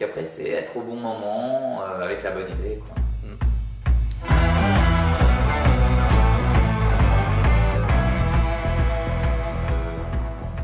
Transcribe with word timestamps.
Donc 0.00 0.08
après, 0.08 0.24
c'est 0.24 0.48
être 0.48 0.74
au 0.78 0.80
bon 0.80 0.96
moment, 0.96 1.82
euh, 1.82 2.02
avec 2.02 2.22
la 2.22 2.30
bonne 2.30 2.50
idée. 2.50 2.78
Quoi. 2.78 2.94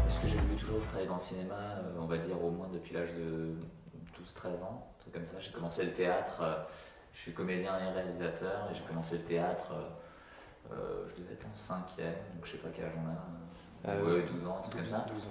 Ce 0.09 0.21
que 0.21 0.27
j'ai 0.27 0.37
voulu 0.37 0.54
toujours 0.57 0.83
travailler 0.85 1.07
dans 1.07 1.17
le 1.17 1.21
cinéma, 1.21 1.54
euh, 1.54 1.99
on 2.01 2.07
va 2.07 2.17
dire 2.17 2.43
au 2.43 2.51
moins 2.51 2.69
depuis 2.72 2.95
l'âge 2.95 3.12
de 3.12 3.53
12-13 4.25 4.62
ans, 4.62 4.88
un 4.96 5.00
truc 5.02 5.12
comme 5.12 5.27
ça? 5.27 5.39
J'ai 5.41 5.53
commencé 5.53 5.84
le 5.84 5.93
théâtre, 5.93 6.39
euh, 6.41 6.55
je 7.12 7.21
suis 7.21 7.32
comédien 7.32 7.73
et 7.79 7.91
réalisateur, 7.93 8.68
et 8.71 8.75
j'ai 8.75 8.84
commencé 8.84 9.16
le 9.18 9.25
théâtre, 9.25 9.73
je 10.71 11.23
devais 11.23 11.34
être 11.34 11.46
en 11.46 11.55
cinquième, 11.57 12.14
donc 12.34 12.45
je 12.45 12.53
sais 12.53 12.59
pas 12.59 12.68
quel 12.75 12.87
âge 12.87 12.93
on 12.96 13.09
a, 13.11 13.93
Euh, 13.93 14.16
ouais, 14.16 14.23
12 14.23 14.46
ans, 14.46 14.57
un 14.59 14.62
truc 14.62 14.80
12, 14.80 14.91
comme 14.91 15.00
ça. 15.00 15.07
12 15.14 15.27
ans. 15.27 15.29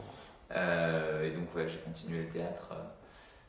Euh, 0.52 1.24
et 1.24 1.32
donc 1.32 1.54
ouais, 1.56 1.68
j'ai 1.68 1.80
continué 1.80 2.24
le 2.24 2.30
théâtre 2.30 2.70
euh, 2.72 2.84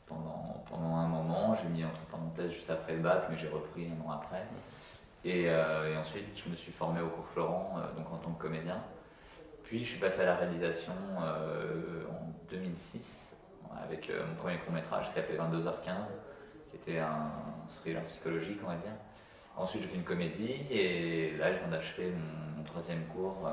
pendant, 0.07 0.63
pendant 0.69 0.95
un 0.95 1.07
moment. 1.07 1.55
J'ai 1.55 1.69
mis 1.69 1.83
entre 1.83 1.99
parenthèses 2.11 2.51
juste 2.51 2.69
après 2.69 2.93
le 2.93 3.01
bac, 3.01 3.27
mais 3.29 3.37
j'ai 3.37 3.49
repris 3.49 3.87
un 3.87 4.07
an 4.07 4.11
après. 4.11 4.45
Et, 5.23 5.49
euh, 5.49 5.99
ensuite, 5.99 6.25
je 6.35 6.49
me 6.49 6.55
suis 6.55 6.71
formé 6.71 7.01
au 7.01 7.09
cours 7.09 7.27
Florent, 7.27 7.75
euh, 7.77 7.97
donc 7.97 8.11
en 8.11 8.17
tant 8.17 8.31
que 8.31 8.41
comédien. 8.41 8.81
Puis 9.63 9.79
je 9.83 9.91
suis 9.91 9.99
passé 9.99 10.21
à 10.21 10.25
la 10.25 10.35
réalisation 10.35 10.93
euh, 11.21 12.05
en 12.09 12.31
2006 12.49 13.35
avec 13.83 14.09
mon 14.09 14.35
premier 14.35 14.57
court 14.59 14.73
métrage 14.73 15.07
qui 15.07 15.11
s'appelait 15.11 15.37
22h15, 15.37 16.07
qui 16.69 16.77
était 16.77 16.99
un 16.99 17.31
thriller 17.67 18.03
psychologique, 18.05 18.59
on 18.63 18.69
va 18.69 18.75
dire. 18.75 18.93
Ensuite, 19.57 19.83
j'ai 19.83 19.89
fait 19.89 19.97
une 19.97 20.03
comédie 20.03 20.63
et 20.71 21.35
là, 21.37 21.53
je 21.53 21.59
viens 21.59 21.67
d'achever 21.67 22.11
mon, 22.11 22.57
mon 22.57 22.63
troisième 22.63 23.05
cours 23.07 23.49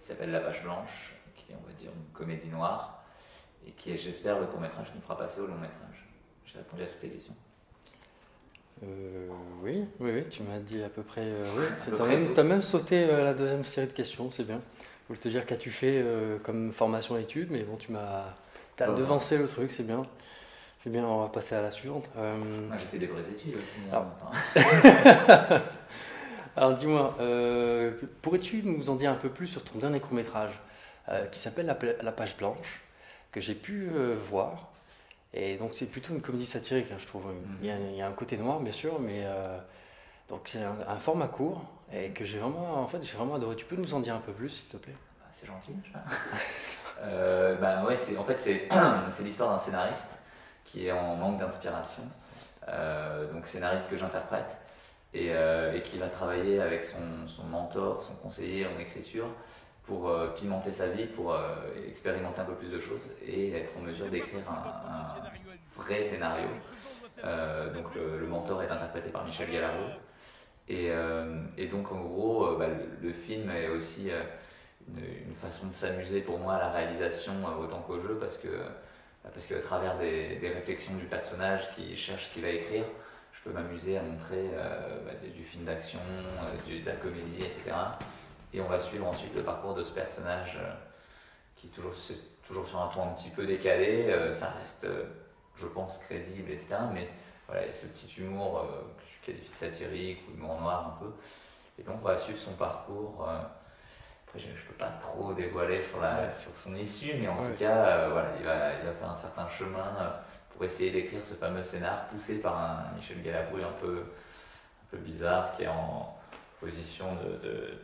qui 0.00 0.08
s'appelle 0.08 0.30
La 0.30 0.40
Page 0.40 0.62
Blanche, 0.62 1.14
qui 1.36 1.52
est, 1.52 1.54
on 1.54 1.66
va 1.66 1.74
dire, 1.74 1.90
une 1.94 2.12
comédie 2.12 2.48
noire 2.48 2.99
et 3.66 3.72
qui 3.72 3.92
est, 3.92 3.96
j'espère, 3.96 4.38
le 4.40 4.46
court 4.46 4.60
métrage 4.60 4.90
qui 4.90 4.96
me 4.96 5.02
fera 5.02 5.16
passer 5.16 5.40
au 5.40 5.46
long 5.46 5.54
métrage. 5.54 6.06
J'ai 6.44 6.58
répondu 6.58 6.82
à 6.82 6.86
toutes 6.86 7.02
les 7.02 7.10
questions. 7.10 7.34
Euh, 8.82 9.28
oui, 9.62 9.84
oui, 10.00 10.10
oui, 10.14 10.24
tu 10.30 10.42
m'as 10.42 10.58
dit 10.58 10.82
à 10.82 10.88
peu 10.88 11.02
près. 11.02 11.20
euh, 11.24 11.44
oui, 11.56 11.64
tu 11.84 12.40
as 12.40 12.42
même, 12.42 12.62
sauté 12.62 13.04
euh, 13.04 13.24
la 13.24 13.34
deuxième 13.34 13.64
série 13.64 13.86
de 13.86 13.92
questions, 13.92 14.30
c'est 14.30 14.44
bien. 14.44 14.60
Je 15.02 15.08
voulais 15.08 15.20
te 15.20 15.28
dire 15.28 15.44
qu'as-tu 15.44 15.70
fait 15.70 16.04
comme 16.44 16.72
formation 16.72 17.16
études, 17.18 17.50
mais 17.50 17.62
bon, 17.62 17.76
tu 17.76 17.92
m'as 17.92 18.34
as 18.78 18.90
Oh. 18.90 18.94
devancé 18.94 19.36
le 19.36 19.46
truc, 19.46 19.70
c'est 19.72 19.82
bien. 19.82 20.06
C'est 20.78 20.88
bien, 20.88 21.04
on 21.04 21.20
va 21.20 21.28
passer 21.28 21.54
à 21.54 21.60
la 21.60 21.70
suivante. 21.70 22.08
Moi, 22.16 22.76
j'ai 22.78 22.86
fait 22.86 22.98
des 22.98 23.08
vraies 23.08 23.28
études 23.28 23.54
aussi. 23.56 23.74
hein, 23.92 24.06
Alors. 26.56 26.74
dis-moi, 26.76 27.16
pourrais-tu 28.22 28.62
nous 28.62 28.88
en 28.88 28.94
dire 28.94 29.10
un 29.10 29.16
peu 29.16 29.28
plus 29.28 29.48
sur 29.48 29.62
ton 29.62 29.78
dernier 29.78 30.00
court-métrage 30.00 30.58
qui 31.30 31.38
s'appelle 31.38 31.66
La 31.66 32.12
Page 32.12 32.36
Blanche, 32.38 32.80
que 33.30 33.40
j'ai 33.40 33.54
pu 33.54 33.88
euh, 33.92 34.16
voir 34.20 34.70
Et 35.34 35.56
donc 35.56 35.70
c'est 35.74 35.86
plutôt 35.86 36.12
une 36.12 36.20
comédie 36.20 36.46
satirique, 36.46 36.90
hein, 36.92 36.98
je 36.98 37.06
trouve. 37.06 37.24
Il, 37.60 37.68
y 37.68 37.70
a, 37.70 37.78
il 37.78 37.96
y 37.96 38.02
a 38.02 38.06
un 38.06 38.12
côté 38.12 38.36
noir, 38.36 38.60
bien 38.60 38.72
sûr, 38.72 38.98
mais 39.00 39.22
euh, 39.24 39.58
donc 40.28 40.42
c'est 40.44 40.62
un, 40.62 40.76
un 40.86 40.96
format 40.96 41.28
court 41.28 41.62
et 41.92 42.10
que 42.10 42.24
j'ai 42.24 42.38
vraiment, 42.38 42.80
en 42.80 42.86
fait, 42.86 43.02
j'ai 43.02 43.16
vraiment 43.16 43.34
adoré. 43.34 43.56
Tu 43.56 43.64
peux 43.64 43.76
nous 43.76 43.94
en 43.94 44.00
dire 44.00 44.14
un 44.14 44.20
peu 44.20 44.32
plus, 44.32 44.50
s'il 44.50 44.66
te 44.66 44.76
plaît? 44.76 44.94
Bah, 45.18 45.26
c'est 45.32 45.46
gentil. 45.46 45.74
Euh, 47.02 47.54
bah 47.54 47.82
ouais, 47.84 47.96
c'est 47.96 48.18
en 48.18 48.24
fait 48.24 48.38
c'est 48.38 48.68
c'est 49.08 49.22
l'histoire 49.22 49.48
d'un 49.48 49.58
scénariste 49.58 50.18
qui 50.66 50.86
est 50.86 50.92
en 50.92 51.16
manque 51.16 51.38
d'inspiration. 51.38 52.02
Euh, 52.68 53.32
donc 53.32 53.46
scénariste 53.46 53.88
que 53.88 53.96
j'interprète 53.96 54.58
et, 55.14 55.28
et 55.28 55.82
qui 55.82 55.96
va 55.96 56.08
travailler 56.10 56.60
avec 56.60 56.84
son, 56.84 56.98
son 57.26 57.44
mentor, 57.44 58.02
son 58.02 58.12
conseiller 58.16 58.66
en 58.66 58.78
écriture 58.78 59.28
pour 59.84 60.08
euh, 60.08 60.28
pimenter 60.28 60.72
sa 60.72 60.88
vie, 60.88 61.06
pour 61.06 61.32
euh, 61.32 61.54
expérimenter 61.88 62.40
un 62.40 62.44
peu 62.44 62.54
plus 62.54 62.70
de 62.70 62.80
choses 62.80 63.10
et 63.26 63.52
être 63.52 63.76
en 63.78 63.80
mesure 63.80 64.06
d'écrire 64.06 64.42
un, 64.48 65.04
vrai 65.76 66.02
scénario. 66.02 66.48
Euh, 67.24 67.72
donc 67.72 67.86
le, 67.94 68.26
mentor 68.26 68.62
est 68.62 68.70
interprété 68.70 69.10
par 69.10 69.24
Michel 69.24 69.50
Gallardo. 69.50 69.84
Et, 70.68 71.66
donc 71.66 71.90
en 71.90 72.00
gros, 72.00 72.56
bah, 72.56 72.66
le, 73.02 73.12
film 73.12 73.50
est 73.50 73.68
aussi 73.68 74.10
une, 74.88 75.34
façon 75.34 75.66
de 75.66 75.72
s'amuser 75.72 76.20
pour 76.20 76.38
moi 76.38 76.54
à 76.54 76.58
la 76.60 76.70
réalisation 76.70 77.32
autant 77.60 77.80
qu'au 77.80 77.98
jeu 77.98 78.16
parce 78.20 78.36
que 78.36 78.48
parce 79.22 79.46
qu'à 79.46 79.60
travers 79.60 79.98
des, 79.98 80.38
réflexions 80.54 80.94
du 80.94 81.04
personnage 81.04 81.70
qui 81.74 81.94
cherche 81.96 82.28
ce 82.28 82.34
qu'il 82.34 82.42
va 82.42 82.48
écrire, 82.48 82.84
je 83.32 83.40
peux 83.42 83.50
m'amuser 83.50 83.98
à 83.98 84.02
montrer 84.02 84.50
bah, 85.04 85.12
du, 85.34 85.44
film 85.44 85.64
d'action, 85.64 86.00
de 86.68 86.86
la 86.86 86.96
comédie, 86.96 87.42
etc. 87.42 87.76
Et 88.52 88.60
on 88.60 88.66
va 88.68 88.80
suivre 88.80 89.06
ensuite 89.06 89.34
le 89.34 89.42
parcours 89.42 89.74
de 89.74 89.84
ce 89.84 89.92
personnage 89.92 90.58
euh, 90.60 90.72
qui 91.56 91.68
est 91.68 91.70
toujours, 91.70 91.92
toujours 92.46 92.66
sur 92.66 92.80
un 92.80 92.88
ton 92.88 93.04
un 93.04 93.12
petit 93.14 93.30
peu 93.30 93.46
décalé. 93.46 94.06
euh, 94.10 94.32
ça 94.32 94.50
reste, 94.58 94.84
euh, 94.84 95.04
je 95.56 95.66
pense, 95.66 95.98
crédible, 95.98 96.50
etc. 96.50 96.76
Mais 96.92 97.08
voilà, 97.46 97.62
il 97.64 97.68
y 97.68 97.70
a 97.70 97.74
ce 97.74 97.86
petit 97.86 98.12
humour 98.20 98.66
que 98.98 99.04
je 99.06 99.26
qualifie 99.26 99.50
de 99.50 99.56
satirique 99.56 100.20
ou 100.28 100.36
humour 100.36 100.60
noir 100.60 100.96
un 100.96 101.04
peu. 101.04 101.12
Et 101.78 101.82
donc 101.82 101.96
on 102.02 102.06
va 102.06 102.16
suivre 102.16 102.38
son 102.38 102.52
parcours. 102.52 103.28
après, 104.26 104.38
je 104.38 104.48
ne 104.48 104.52
peux 104.52 104.74
pas 104.78 104.90
trop 105.00 105.32
dévoiler 105.32 105.82
sur, 105.82 106.00
la, 106.00 106.32
sur 106.34 106.54
son 106.56 106.74
issue, 106.76 107.14
mais 107.20 107.28
en 107.28 107.40
Ouais. 107.40 107.50
tout 107.50 107.56
cas, 107.58 108.08
voilà, 108.08 108.30
il 108.38 108.44
va, 108.44 108.74
il 108.80 108.86
va 108.86 108.92
faire 108.92 109.10
un 109.10 109.14
certain 109.16 109.48
chemin 109.48 110.14
pour 110.50 110.64
essayer 110.64 110.90
d'écrire 110.90 111.24
ce 111.24 111.34
fameux 111.34 111.62
scénar 111.62 112.06
poussé 112.08 112.40
par 112.40 112.56
un 112.58 112.94
Michel 112.96 113.22
Galabru 113.22 113.62
un 113.64 113.72
peu, 113.80 113.98
un 114.02 114.86
peu 114.90 114.98
bizarre 114.98 115.52
qui 115.56 115.62
est 115.64 115.68
en 115.68 116.16
position 116.60 117.06
de, 117.16 117.48
de 117.48 117.78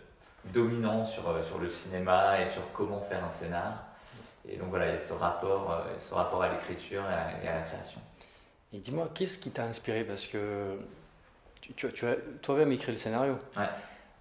dominance 0.52 1.12
sur, 1.12 1.28
euh, 1.28 1.42
sur 1.42 1.58
le 1.58 1.68
cinéma 1.68 2.40
et 2.40 2.48
sur 2.48 2.62
comment 2.72 3.00
faire 3.02 3.24
un 3.24 3.32
scénar. 3.32 3.84
Et 4.48 4.56
donc 4.56 4.68
voilà, 4.70 4.86
il 4.88 4.92
y 4.92 4.96
a 4.96 4.98
ce 4.98 5.12
rapport, 5.12 5.70
euh, 5.70 5.98
ce 5.98 6.14
rapport 6.14 6.42
à 6.42 6.48
l'écriture 6.50 7.02
et 7.02 7.12
à- 7.14 7.44
et 7.44 7.48
à 7.48 7.54
la 7.56 7.62
création. 7.62 8.00
Et 8.72 8.78
dis-moi, 8.80 9.08
qu'est-ce 9.14 9.38
qui 9.38 9.50
t'a 9.50 9.64
inspiré? 9.64 10.04
Parce 10.04 10.26
que 10.26 10.78
tu, 11.60 11.72
tu 11.74 11.86
as- 11.86 11.92
tu 11.92 12.06
as 12.06 12.14
toi-même 12.42 12.70
écrit 12.72 12.92
le 12.92 12.98
scénario. 12.98 13.38
Ouais. 13.56 13.68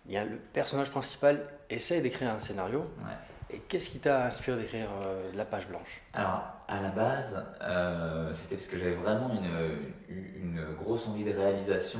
Il 0.07 0.13
y 0.13 0.17
a 0.17 0.23
le 0.23 0.37
personnage 0.37 0.89
principal 0.91 1.43
essaie 1.69 2.01
d'écrire 2.01 2.31
un 2.33 2.39
scénario. 2.39 2.79
Ouais. 2.99 3.55
Et 3.55 3.59
qu'est-ce 3.59 3.89
qui 3.91 3.99
t'a 3.99 4.25
inspiré 4.25 4.57
d'écrire 4.59 4.89
euh, 5.05 5.31
La 5.35 5.45
Page 5.45 5.67
Blanche? 5.67 6.01
Alors, 6.13 6.41
à 6.67 6.81
la 6.81 6.89
base, 6.89 7.45
euh, 7.61 8.33
c'était 8.33 8.55
parce 8.55 8.67
que 8.67 8.77
j'avais 8.77 8.95
vraiment 8.95 9.29
une, 9.31 9.77
une 10.09 10.73
grosse 10.79 11.07
envie 11.07 11.23
de 11.23 11.31
réalisation, 11.31 11.99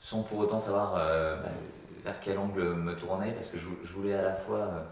sans 0.00 0.22
pour 0.22 0.38
autant 0.38 0.60
savoir 0.60 0.94
euh, 0.96 1.36
bah, 1.42 1.48
vers 2.08 2.20
quel 2.20 2.38
angle 2.38 2.74
me 2.74 2.96
tourner, 2.96 3.32
parce 3.32 3.50
que 3.50 3.58
je, 3.58 3.92
voulais 3.92 4.14
à 4.14 4.22
la 4.22 4.34
fois 4.34 4.60
euh, 4.60 4.82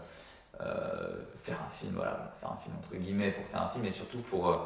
euh, 0.61 1.23
faire 1.37 1.57
un 1.67 1.71
film, 1.71 1.93
voilà, 1.95 2.31
faire 2.39 2.51
un 2.51 2.57
film 2.57 2.75
entre 2.77 2.95
guillemets 2.95 3.31
pour 3.31 3.43
faire 3.45 3.63
un 3.63 3.69
film, 3.69 3.85
et 3.85 3.91
surtout 3.91 4.19
pour, 4.19 4.49
euh, 4.49 4.57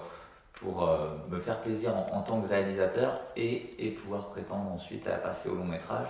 pour 0.53 0.90
me 1.29 1.40
faire 1.40 1.61
plaisir 1.61 1.95
en, 1.95 2.22
tant 2.22 2.41
que 2.41 2.50
réalisateur 2.50 3.22
et, 3.38 3.85
et 3.85 3.91
pouvoir 3.91 4.28
prétendre 4.28 4.69
ensuite 4.69 5.07
à 5.07 5.13
passer 5.13 5.50
au 5.50 5.56
long 5.56 5.63
métrage. 5.63 6.09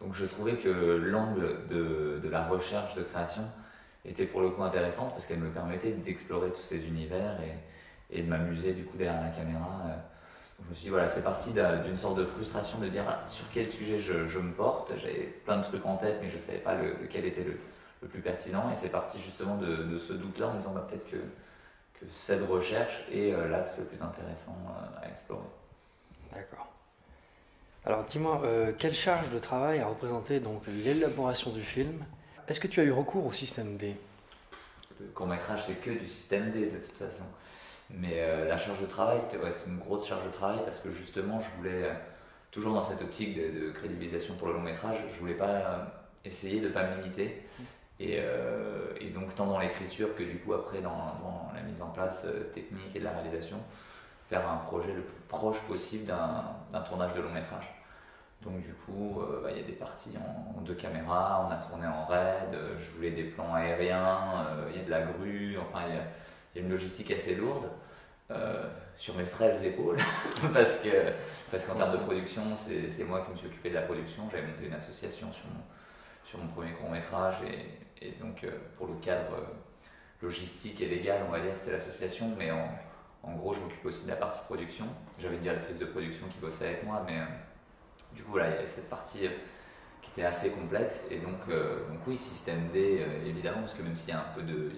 Donc 0.00 0.14
je 0.14 0.26
trouvais 0.26 0.56
que 0.56 0.68
l'angle 0.68 1.66
de, 1.68 2.20
de 2.22 2.28
la 2.28 2.46
recherche 2.46 2.96
de 2.96 3.02
création 3.02 3.44
était 4.04 4.26
pour 4.26 4.40
le 4.40 4.50
coup 4.50 4.62
intéressante 4.64 5.12
parce 5.12 5.26
qu'elle 5.26 5.38
me 5.38 5.50
permettait 5.50 5.92
d'explorer 5.92 6.50
tous 6.50 6.62
ces 6.62 6.84
univers 6.84 7.38
et, 7.40 8.18
et 8.18 8.22
de 8.22 8.28
m'amuser 8.28 8.74
du 8.74 8.84
coup 8.84 8.96
derrière 8.96 9.22
la 9.22 9.30
caméra. 9.30 9.84
Je 10.64 10.70
me 10.70 10.74
suis 10.74 10.84
dit, 10.84 10.90
voilà, 10.90 11.08
c'est 11.08 11.22
parti 11.22 11.52
d'un- 11.52 11.76
d'une 11.82 11.96
sorte 11.96 12.16
de 12.18 12.24
frustration 12.24 12.78
de 12.78 12.88
dire 12.88 13.04
ah, 13.08 13.22
sur 13.28 13.44
quel 13.52 13.68
sujet 13.68 14.00
je, 14.00 14.26
je 14.26 14.38
me 14.38 14.52
porte? 14.52 14.92
J'avais 14.98 15.24
plein 15.44 15.58
de 15.58 15.64
trucs 15.64 15.84
en 15.84 15.96
tête, 15.96 16.18
mais 16.22 16.30
je 16.30 16.36
ne 16.36 16.40
savais 16.40 16.58
pas 16.58 16.74
le- 16.74 16.94
lequel 17.02 17.24
était 17.26 17.44
le, 17.44 17.58
le 18.02 18.08
plus 18.08 18.20
pertinent. 18.20 18.70
Et 18.70 18.74
c'est 18.74 18.88
parti 18.88 19.20
justement 19.20 19.56
de, 19.56 19.76
de 19.84 19.98
ce 19.98 20.12
doute-là 20.14 20.48
en 20.48 20.54
me 20.54 20.58
disant 20.58 20.72
bah, 20.72 20.86
peut-être 20.88 21.08
que, 21.10 21.16
que 21.16 22.06
cette 22.10 22.46
recherche 22.48 23.02
est 23.12 23.32
euh, 23.32 23.48
l'axe 23.48 23.78
le 23.78 23.84
plus 23.84 24.02
intéressant 24.02 24.56
euh, 24.68 25.04
à 25.06 25.10
explorer. 25.10 25.46
D'accord. 26.34 26.72
Alors 27.84 28.04
dis-moi, 28.04 28.40
euh, 28.44 28.72
quelle 28.76 28.94
charge 28.94 29.30
de 29.30 29.38
travail 29.38 29.78
a 29.78 29.86
représenté 29.86 30.40
donc 30.40 30.62
l'élaboration 30.66 31.52
du 31.52 31.62
film? 31.62 32.04
Est-ce 32.48 32.60
que 32.60 32.66
tu 32.66 32.80
as 32.80 32.84
eu 32.84 32.92
recours 32.92 33.26
au 33.26 33.32
système 33.32 33.76
D? 33.76 33.94
Le 35.00 35.06
court 35.08 35.26
métrage, 35.26 35.64
c'est 35.66 35.80
que 35.80 35.90
du 35.90 36.06
système 36.06 36.50
D 36.50 36.66
de 36.66 36.78
toute 36.78 36.96
façon. 36.96 37.24
Mais 37.90 38.14
euh, 38.20 38.48
la 38.48 38.56
charge 38.56 38.80
de 38.80 38.86
travail, 38.86 39.20
c'était 39.20 39.38
ouais, 39.38 39.50
une 39.66 39.78
grosse 39.78 40.08
charge 40.08 40.24
de 40.24 40.30
travail 40.30 40.58
parce 40.64 40.78
que 40.78 40.90
justement, 40.90 41.40
je 41.40 41.50
voulais, 41.56 41.84
euh, 41.84 41.92
toujours 42.50 42.74
dans 42.74 42.82
cette 42.82 43.00
optique 43.00 43.36
de, 43.36 43.70
crédibilisation 43.70 44.34
pour 44.34 44.48
le 44.48 44.54
long 44.54 44.62
métrage, 44.62 45.04
je 45.12 45.18
voulais 45.20 45.34
pas 45.34 45.46
euh, 45.46 45.84
essayer 46.24 46.60
de 46.60 46.68
pas 46.68 46.84
me 46.84 46.96
limiter. 46.96 47.42
Et, 47.98 48.20
donc, 49.14 49.34
tant 49.34 49.46
dans 49.46 49.58
l'écriture 49.58 50.14
que 50.14 50.22
du 50.22 50.36
coup, 50.38 50.52
après, 50.52 50.82
dans, 50.82 50.90
dans 50.90 51.50
la 51.54 51.62
mise 51.62 51.80
en 51.80 51.86
place 51.86 52.26
technique 52.52 52.94
et 52.94 52.98
de 52.98 53.04
la 53.04 53.12
réalisation, 53.12 53.56
faire 54.28 54.46
un 54.46 54.58
projet 54.58 54.92
le 54.92 55.00
plus 55.00 55.22
proche 55.28 55.58
possible 55.62 56.04
d'un 56.04 56.80
tournage 56.80 57.14
de 57.14 57.22
long 57.22 57.30
métrage. 57.30 57.72
Donc 58.42 58.60
du 58.60 58.74
coup, 58.74 59.22
bah, 59.42 59.48
il 59.50 59.56
y 59.56 59.64
a 59.64 59.66
des 59.66 59.72
parties 59.72 60.12
en, 60.18 60.60
deux 60.60 60.74
caméras, 60.74 61.48
on 61.48 61.50
a 61.50 61.56
tourné 61.56 61.86
en 61.86 62.04
raid, 62.04 62.54
je 62.78 62.90
voulais 62.90 63.12
des 63.12 63.24
plans 63.24 63.54
aériens, 63.54 64.46
il 64.70 64.76
y 64.76 64.82
a 64.82 64.84
de 64.84 64.90
la 64.90 65.00
grue, 65.00 65.56
enfin 65.58 65.86
il 65.88 65.94
y 65.94 65.98
a, 65.98 66.02
a 66.58 66.62
une 66.62 66.70
logistique 66.70 67.10
assez 67.10 67.34
lourde 67.34 67.68
euh, 68.32 68.68
sur 68.96 69.14
mes 69.14 69.24
frêles 69.24 69.64
épaules, 69.64 69.98
parce 70.52 70.78
que 70.78 71.12
parce 71.48 71.64
qu'en 71.64 71.76
termes 71.76 71.92
de 71.92 72.02
production, 72.02 72.42
c'est 72.56 73.04
moi 73.04 73.20
qui 73.20 73.30
me 73.30 73.36
suis 73.36 73.46
occupé 73.46 73.68
de 73.68 73.74
la 73.74 73.82
production, 73.82 74.28
j'avais 74.28 74.48
monté 74.48 74.66
une 74.66 74.72
association 74.72 75.30
sur 75.32 75.44
mon, 75.46 75.60
sur 76.24 76.40
mon 76.40 76.48
premier 76.48 76.72
court 76.72 76.90
métrage, 76.90 77.36
et, 78.02 78.10
donc 78.20 78.42
euh, 78.42 78.50
pour 78.76 78.88
le 78.88 78.94
cadre 78.94 79.34
euh, 79.34 80.22
logistique 80.22 80.80
et 80.80 80.86
légal, 80.86 81.22
on 81.28 81.30
va 81.30 81.38
dire, 81.38 81.52
c'était 81.54 81.70
l'association, 81.70 82.34
mais 82.36 82.50
en, 82.50 83.32
gros, 83.36 83.52
je 83.52 83.60
m'occupe 83.60 83.84
aussi 83.84 84.04
de 84.04 84.08
la 84.08 84.16
partie 84.16 84.40
production. 84.46 84.86
J'avais 85.20 85.36
une 85.36 85.42
directrice 85.42 85.78
de 85.78 85.84
production 85.84 86.26
qui 86.26 86.38
bossait 86.38 86.66
avec 86.66 86.84
moi, 86.84 87.04
mais 87.06 87.20
du 88.12 88.24
coup, 88.24 88.32
voilà, 88.32 88.48
il 88.48 88.54
y 88.54 88.56
avait 88.56 88.66
cette 88.66 88.90
partie 88.90 89.28
qui 90.00 90.10
était 90.10 90.24
assez 90.24 90.50
complexe. 90.50 91.06
Et 91.10 91.18
donc, 91.18 91.48
donc 91.48 91.98
oui, 92.06 92.18
système 92.18 92.68
D, 92.72 93.04
évidemment, 93.26 93.60
parce 93.60 93.74
que 93.74 93.82
même 93.82 93.96
s'il 93.96 94.10
y, 94.10 94.12
a 94.12 94.20
un 94.20 94.34
peu 94.34 94.42
de, 94.42 94.70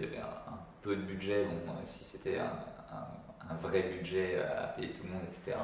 peu 0.89 0.97
de 0.97 1.03
budget, 1.03 1.45
bon, 1.45 1.73
si 1.85 2.03
c'était 2.03 2.39
un, 2.39 2.53
un, 3.51 3.55
vrai 3.61 3.83
budget 3.83 4.41
à 4.41 4.69
payer 4.69 4.91
tout 4.93 5.03
le 5.05 5.11
monde, 5.11 5.23
etc., 5.25 5.57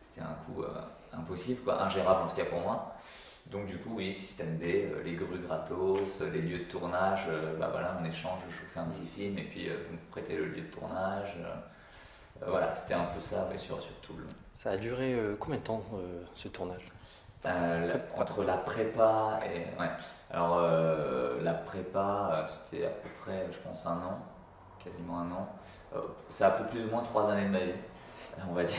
c'était 0.00 0.22
un 0.22 0.34
coût 0.46 0.64
impossible, 1.12 1.60
quoi, 1.62 1.82
ingérable 1.82 2.22
en 2.22 2.28
tout 2.28 2.36
cas 2.36 2.46
pour 2.46 2.60
moi. 2.60 2.96
Donc 3.46 3.66
du 3.66 3.76
coup, 3.78 3.94
oui, 3.96 4.14
système 4.14 4.56
D, 4.58 4.90
euh, 4.90 5.02
les 5.02 5.14
grues 5.14 5.38
gratos, 5.38 6.20
euh, 6.20 6.30
les 6.30 6.42
lieux 6.42 6.60
de 6.60 6.64
tournage, 6.64 7.24
euh, 7.28 7.56
bah 7.58 7.68
voilà, 7.72 7.98
on 8.00 8.04
échange, 8.04 8.40
je 8.48 8.56
vous 8.56 8.68
fais 8.72 8.80
un 8.80 8.86
petit 8.86 9.06
film 9.06 9.38
et 9.38 9.44
puis 9.44 9.68
vous 9.68 9.94
me 9.94 10.10
prêtez 10.10 10.36
le 10.36 10.46
lieu 10.46 10.62
de 10.62 10.70
tournage. 10.70 11.36
voilà, 12.46 12.74
c'était 12.74 12.94
un 12.94 13.04
peu 13.04 13.20
ça 13.20 13.48
sur, 13.56 13.82
sur 13.82 13.94
tout 13.96 14.14
le 14.14 14.24
Ça 14.54 14.70
a 14.72 14.76
duré 14.76 15.16
combien 15.38 15.58
de 15.58 15.64
temps 15.64 15.84
ce 16.34 16.48
tournage? 16.48 16.86
Entre 17.44 18.44
la 18.44 18.56
prépa 18.56 19.40
et... 19.44 19.80
Ouais. 19.80 19.88
Alors 20.30 20.60
la 21.42 21.54
prépa, 21.54 22.46
c'était 22.46 22.86
à 22.86 22.90
peu 22.90 23.08
près, 23.20 23.46
je 23.50 23.58
pense, 23.58 23.84
un 23.84 23.96
an, 23.96 24.18
quasiment 24.82 25.20
un 25.20 25.30
an. 25.32 25.48
ça 26.28 26.48
a 26.48 26.50
pris 26.52 26.64
plus 26.70 26.84
ou 26.84 26.90
moins 26.90 27.02
trois 27.02 27.30
années 27.30 27.46
de 27.46 27.50
ma 27.50 27.58
vie, 27.58 27.72
on 28.48 28.54
va 28.54 28.64
dire. 28.64 28.76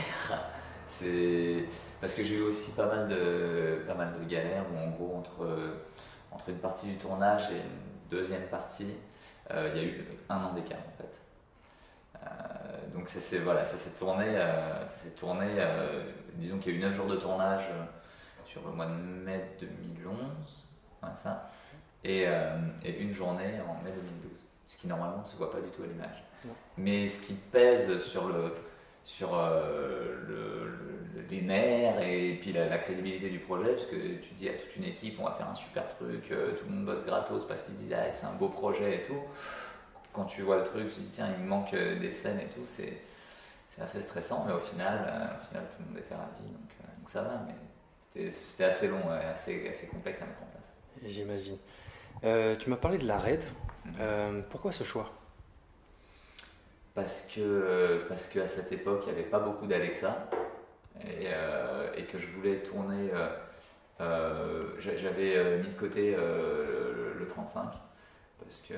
C'est 0.88 1.64
parce 2.00 2.14
que 2.14 2.22
j'ai 2.22 2.36
eu 2.36 2.42
aussi 2.42 2.72
pas 2.72 2.86
mal 2.86 3.08
de, 3.08 3.84
pas 3.86 3.94
mal 3.94 4.12
de 4.12 4.24
galères 4.24 4.64
où 4.72 4.78
en 4.78 4.90
gros 4.90 5.16
entre, 5.16 5.46
entre 6.32 6.48
une 6.48 6.58
partie 6.58 6.86
du 6.86 6.96
tournage 6.96 7.50
et 7.50 7.56
une 7.56 7.84
deuxième 8.08 8.46
partie, 8.46 8.94
euh, 9.50 9.70
il 9.74 9.82
y 9.82 9.84
a 9.84 9.88
eu 9.88 10.04
un 10.28 10.36
an 10.36 10.52
d'écart 10.52 10.78
en 10.78 11.02
fait. 11.02 11.20
Euh, 12.22 12.94
donc 12.94 13.08
ça 13.08 13.20
s'est 13.20 13.38
voilà, 13.38 13.64
ça 13.64 13.76
tourné, 13.98 14.26
euh, 14.28 14.86
ça 14.86 14.96
s'est 14.96 15.10
tourné. 15.10 15.46
disons 16.34 16.58
qu'il 16.58 16.72
y 16.72 16.76
a 16.76 16.78
eu 16.78 16.82
9 16.82 16.94
jours 16.94 17.06
de 17.06 17.16
tournage 17.16 17.64
sur 18.54 18.66
le 18.66 18.72
mois 18.72 18.86
de 18.86 18.92
mai 18.92 19.44
2011, 19.60 20.16
ça, 21.22 21.50
et, 22.02 22.24
et, 22.84 22.98
une 23.00 23.12
journée 23.12 23.60
en 23.68 23.82
mai 23.82 23.90
2012, 23.90 24.30
ce 24.66 24.76
qui 24.78 24.86
normalement 24.86 25.22
ne 25.22 25.26
se 25.26 25.36
voit 25.36 25.50
pas 25.50 25.60
du 25.60 25.68
tout 25.68 25.82
à 25.82 25.86
l'image. 25.86 26.24
Mais 26.78 27.08
ce 27.08 27.26
qui 27.26 27.34
pèse 27.34 27.98
sur 27.98 28.28
le 28.28 28.54
sur 29.04 29.34
euh, 29.34 30.70
les 31.30 31.42
nerfs 31.42 32.00
et 32.00 32.38
puis 32.40 32.52
la, 32.52 32.78
crédibilité 32.78 33.28
du 33.28 33.38
projet, 33.38 33.72
parce 33.72 33.86
que 33.86 33.96
tu 33.96 34.32
dis 34.34 34.48
à 34.48 34.54
toute 34.54 34.74
une 34.76 34.84
équipe, 34.84 35.20
on 35.20 35.24
va 35.24 35.32
faire 35.32 35.48
un 35.48 35.54
super 35.54 35.86
truc, 35.96 36.30
euh, 36.32 36.52
tout 36.52 36.64
le 36.66 36.74
monde 36.74 36.86
bosse 36.86 37.04
gratos 37.04 37.44
parce 37.46 37.62
qu'ils 37.62 37.76
disent 37.76 37.94
ah, 37.94 38.10
c'est 38.10 38.26
un 38.26 38.32
beau 38.32 38.48
projet 38.48 39.00
et 39.00 39.02
tout. 39.02 39.20
Quand 40.12 40.24
tu 40.24 40.42
vois 40.42 40.56
le 40.56 40.62
truc, 40.62 40.90
tu 40.90 41.00
dis 41.00 41.08
tiens, 41.12 41.28
il 41.36 41.44
me 41.44 41.48
manque 41.48 41.74
euh, 41.74 41.98
des 42.00 42.10
scènes 42.10 42.40
et 42.40 42.48
tout, 42.48 42.64
c'est 42.64 43.02
assez 43.80 44.00
stressant, 44.00 44.44
mais 44.46 44.54
au 44.54 44.60
final, 44.60 45.38
au 45.40 45.44
final, 45.46 45.64
tout 45.68 45.82
le 45.82 45.86
monde 45.86 45.98
était 45.98 46.14
ravi, 46.14 46.44
donc, 46.44 47.08
ça 47.08 47.22
va, 47.22 47.42
mais 47.46 47.54
c'était 48.14 48.64
assez 48.64 48.88
long 48.88 49.02
et 49.20 49.24
assez, 49.24 49.68
assez 49.68 49.86
complexe 49.86 50.20
à 50.22 50.26
mettre 50.26 50.42
en 50.42 50.46
place. 50.46 50.72
J'imagine. 51.04 51.58
tu 52.58 52.70
m'as 52.70 52.76
parlé 52.76 52.98
de 52.98 53.06
la 53.06 53.18
RAID. 53.18 53.42
Mhm. 53.84 54.44
pourquoi 54.50 54.72
ce 54.72 54.84
choix? 54.84 55.10
Parce 56.94 57.26
que 57.34 58.04
parce 58.08 58.28
qu'à 58.28 58.46
cette 58.46 58.70
époque 58.70 59.02
il 59.06 59.12
n'y 59.12 59.18
avait 59.18 59.28
pas 59.28 59.40
beaucoup 59.40 59.66
d'Alexa 59.66 60.28
et, 61.00 61.26
euh, 61.26 61.92
et, 61.96 62.04
que 62.04 62.18
je 62.18 62.28
voulais 62.28 62.62
tourner 62.62 63.10
euh, 63.12 63.28
euh, 64.00 64.68
j'avais 64.78 65.58
mis 65.58 65.68
de 65.68 65.74
côté 65.74 66.16
le, 66.16 67.26
35 67.26 67.64
parce 68.38 68.60
que 68.60 68.74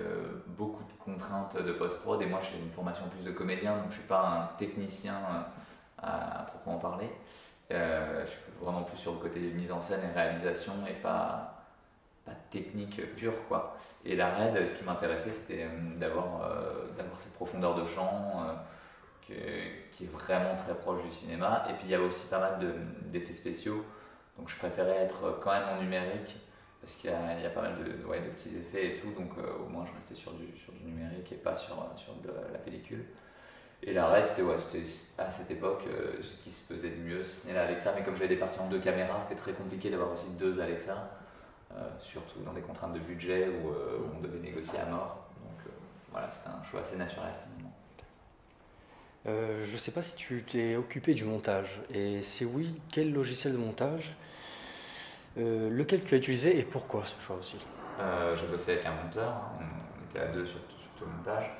beaucoup 0.47 0.83
de 0.85 0.93
contraintes 1.05 1.61
de 1.63 1.73
post-prod 1.73 2.23
et 2.23 2.27
moi 2.27 2.41
j'ai 2.41 2.59
une 2.59 2.71
formation 2.71 3.07
plus 3.09 3.23
de 3.23 3.33
comédien 3.33 3.77
donc 3.77 3.91
je 3.91 3.99
suis 3.99 4.07
pas 4.07 4.23
un 4.23 4.57
technicien 4.57 5.17
à, 5.99 6.47
proprement 6.49 6.79
parler 6.79 7.11
je 7.71 8.27
suis 8.27 8.41
vraiment 8.61 8.83
plus 8.83 8.99
sur 8.99 9.13
le 9.13 9.19
côté 9.19 9.41
mise 9.41 9.73
en 9.73 9.81
scène 9.81 10.01
et 10.05 10.15
réalisation 10.15 10.73
et 10.89 10.95
pas 10.95 11.57
technique 12.51 13.01
pure 13.17 13.35
quoi. 13.49 13.77
Et 14.05 14.17
la 14.17 14.31
raid, 14.31 14.67
ce 14.67 14.73
qui 14.73 14.85
m'intéressait, 14.85 15.31
c'était 15.31 15.65
euh, 15.65 15.97
d'avoir 15.97 16.43
euh, 16.43 16.87
d'avoir 16.97 17.19
cette 17.19 17.33
profondeur 17.35 17.75
de 17.75 17.85
champ 17.85 18.45
euh, 19.31 19.69
qui 19.91 20.05
est 20.05 20.13
vraiment 20.13 20.55
très 20.55 20.75
proche 20.75 21.03
du 21.03 21.13
cinéma. 21.13 21.67
Et 21.69 21.73
puis 21.75 21.85
il 21.85 21.91
y 21.91 21.95
avait 21.95 22.05
aussi 22.05 22.29
pas 22.29 22.39
mal 22.39 22.59
d'effets 23.11 23.33
spéciaux, 23.33 23.85
donc 24.39 24.49
je 24.49 24.57
préférais 24.57 24.97
être 24.97 25.41
quand 25.43 25.53
même 25.53 25.69
en 25.77 25.83
numérique 25.83 26.37
parce 26.81 26.95
qu'il 26.95 27.11
y, 27.11 27.43
y, 27.43 27.47
a 27.47 27.51
pas 27.51 27.63
mal 27.63 27.75
de, 27.75 28.07
ouais, 28.07 28.21
de, 28.21 28.29
petits 28.29 28.57
effets 28.57 28.93
et 28.93 28.95
tout, 28.95 29.11
donc 29.13 29.33
au 29.39 29.69
moins 29.69 29.85
je 29.87 29.93
restais 29.95 30.15
sur 30.15 30.33
du, 30.35 30.57
sur 30.57 30.73
du 30.75 30.85
numérique 30.85 31.33
et 31.33 31.37
pas 31.37 31.57
sur, 31.57 31.75
sur 31.97 32.15
de 32.17 32.31
la 32.53 32.59
pellicule. 32.59 33.05
Et 33.83 33.93
la 33.93 34.09
raid, 34.09 34.27
c'était 34.27 34.43
ouais, 34.43 34.57
à 35.19 35.31
cette 35.31 35.51
époque 35.51 35.85
ce 36.21 36.35
qui 36.43 36.51
se 36.51 36.73
faisait 36.73 36.91
de 36.91 37.03
mieux, 37.03 37.23
ce 37.23 37.47
n'est 37.47 37.55
l'Alexa, 37.55 37.93
mais 37.95 38.03
comme 38.03 38.17
j'avais 38.17 38.29
des 38.29 38.37
parties 38.37 38.59
en 38.59 38.69
deux 38.69 38.81
caméras, 38.81 39.21
c'était 39.21 39.35
très 39.35 39.53
compliqué 39.53 39.91
d'avoir 39.91 40.13
aussi 40.13 40.31
deux 40.39 40.61
Alexa. 40.61 41.09
Euh, 41.77 41.81
surtout 41.99 42.41
dans 42.41 42.53
des 42.53 42.63
contraintes 42.63 42.95
de 42.95 43.01
budget 43.01 43.49
où, 43.49 43.69
euh, 43.71 43.99
on 44.17 44.21
devait 44.21 44.39
négocier 44.39 44.79
à 44.79 44.87
mort. 44.87 45.27
Donc 45.43 45.67
euh, 45.67 45.71
voilà, 46.11 46.31
c'était 46.31 46.49
un 46.49 46.63
choix 46.63 46.81
assez 46.81 46.97
naturel 46.97 47.33
finalement. 47.45 47.73
je 49.63 49.73
ne 49.73 49.79
sais 49.79 49.91
pas 49.91 50.01
si 50.01 50.17
tu 50.17 50.43
t'es 50.45 50.77
occupé 50.77 51.13
du 51.13 51.25
montage. 51.25 51.83
Et 51.93 52.23
si 52.23 52.45
oui, 52.45 52.81
quel 52.91 53.13
logiciel 53.13 53.53
de 53.53 53.59
montage 53.59 54.17
Lequel 55.37 56.03
tu 56.03 56.15
as 56.15 56.19
utilisé 56.19 56.59
et 56.59 56.63
pourquoi 56.63 57.05
ce 57.05 57.21
choix 57.21 57.37
aussi? 57.37 57.59
Je 57.99 58.47
bossais 58.47 58.73
avec 58.73 58.87
un 58.87 58.93
monteur, 58.93 59.33
hein. 59.33 59.59
on 59.61 60.11
était 60.11 60.21
à 60.21 60.29
deux 60.29 60.47
sur, 60.47 60.61
tout 60.97 61.05
le 61.05 61.11
montage. 61.11 61.51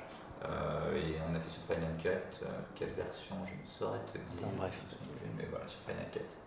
Et 0.43 1.15
on 1.29 1.35
était 1.35 1.49
sur 1.49 1.61
Final 1.63 1.95
Cut. 2.01 2.45
quelle 2.75 2.91
version 2.91 3.35
Je 3.45 3.51
ne 3.51 3.67
saurais 3.67 3.99
te 4.05 4.17
dire. 4.17 4.47
bref. 4.57 4.95
Mais 5.37 5.45
voilà, 5.49 5.67
sur 5.67 5.79
Final 5.81 6.05
Cut. 6.11 6.37